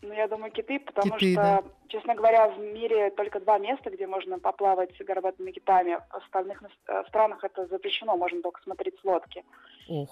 Ну, 0.00 0.12
я 0.12 0.28
думаю, 0.28 0.52
киты, 0.52 0.78
потому 0.78 1.16
киты, 1.16 1.32
что, 1.32 1.42
да. 1.42 1.62
честно 1.88 2.14
говоря, 2.14 2.48
в 2.48 2.58
мире 2.58 3.10
только 3.10 3.40
два 3.40 3.58
места, 3.58 3.90
где 3.90 4.06
можно 4.06 4.38
поплавать 4.38 4.94
с 4.96 5.04
горбатыми 5.04 5.50
китами. 5.50 6.00
В 6.10 6.16
остальных 6.16 6.62
э, 6.62 7.04
странах 7.08 7.42
это 7.42 7.66
запрещено, 7.66 8.16
можно 8.16 8.40
только 8.40 8.62
смотреть 8.62 8.98
с 9.00 9.04
лодки. 9.04 9.44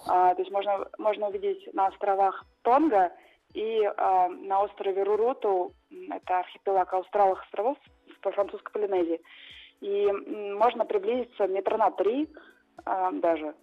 А, 0.08 0.34
то 0.34 0.40
есть 0.40 0.50
можно, 0.50 0.88
можно 0.98 1.28
увидеть 1.28 1.72
на 1.72 1.86
островах 1.86 2.44
Тонга 2.62 3.12
и 3.54 3.84
а, 3.96 4.28
на 4.28 4.62
острове 4.62 5.02
Руруту, 5.04 5.72
это 6.10 6.40
архипелаг 6.40 6.92
Австралых 6.92 7.44
островов 7.44 7.78
по 8.22 8.32
французской 8.32 8.72
Полинезии. 8.72 9.20
И 9.80 10.10
можно 10.54 10.84
приблизиться 10.84 11.46
метра 11.46 11.76
на 11.76 11.90
три 11.92 12.28
а, 12.84 13.12
даже 13.12 13.54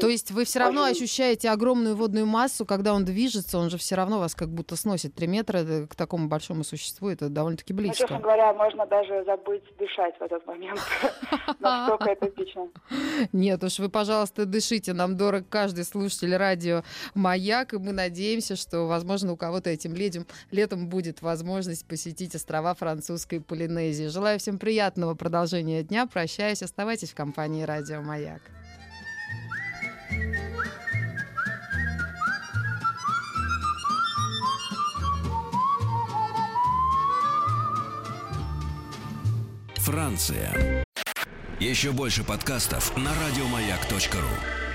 то 0.00 0.08
есть 0.08 0.30
вы 0.30 0.44
все 0.44 0.60
равно 0.60 0.84
ощущаете 0.84 1.50
огромную 1.50 1.94
водную 1.94 2.24
массу, 2.24 2.64
когда 2.64 2.94
он 2.94 3.04
движется, 3.04 3.58
он 3.58 3.68
же 3.68 3.76
все 3.76 3.96
равно 3.96 4.18
вас 4.18 4.34
как 4.34 4.48
будто 4.48 4.76
сносит. 4.76 5.14
Три 5.14 5.26
метра 5.26 5.86
к 5.86 5.94
такому 5.94 6.26
большому 6.28 6.64
существу, 6.64 7.10
это 7.10 7.28
довольно-таки 7.28 7.74
ну, 7.74 7.80
близко. 7.80 8.02
Ну, 8.02 8.08
честно 8.08 8.20
говоря, 8.20 8.54
можно 8.54 8.86
даже 8.86 9.22
забыть 9.24 9.62
дышать 9.78 10.16
в 10.18 10.22
этот 10.22 10.46
момент. 10.46 10.80
Насколько 11.60 12.10
это 12.10 12.28
эпично. 12.28 12.68
Нет 13.32 13.62
уж, 13.62 13.78
вы, 13.78 13.90
пожалуйста, 13.90 14.46
дышите. 14.46 14.94
Нам 14.94 15.18
дорог 15.18 15.44
каждый 15.50 15.84
слушатель 15.84 16.34
радио 16.34 16.82
«Маяк», 17.14 17.74
и 17.74 17.78
мы 17.78 17.92
надеемся, 17.92 18.56
что, 18.56 18.86
возможно, 18.86 19.32
у 19.32 19.36
кого-то 19.36 19.68
этим 19.68 19.94
летом, 19.94 20.26
летом 20.50 20.88
будет 20.88 21.20
возможность 21.20 21.86
посетить 21.86 22.34
острова 22.34 22.74
французской 22.74 23.38
Полинезии. 23.40 24.06
Желаю 24.06 24.38
всем 24.38 24.58
приятного 24.58 25.14
продолжения 25.14 25.82
дня. 25.82 26.06
Прощаюсь. 26.06 26.62
Оставайтесь 26.62 27.10
в 27.10 27.14
компании 27.14 27.64
«Радио 27.64 28.00
Маяк». 28.00 28.40
Франция. 39.94 40.84
Еще 41.60 41.92
больше 41.92 42.24
подкастов 42.24 42.96
на 42.96 43.12
радиомаяк.ру. 43.14 44.73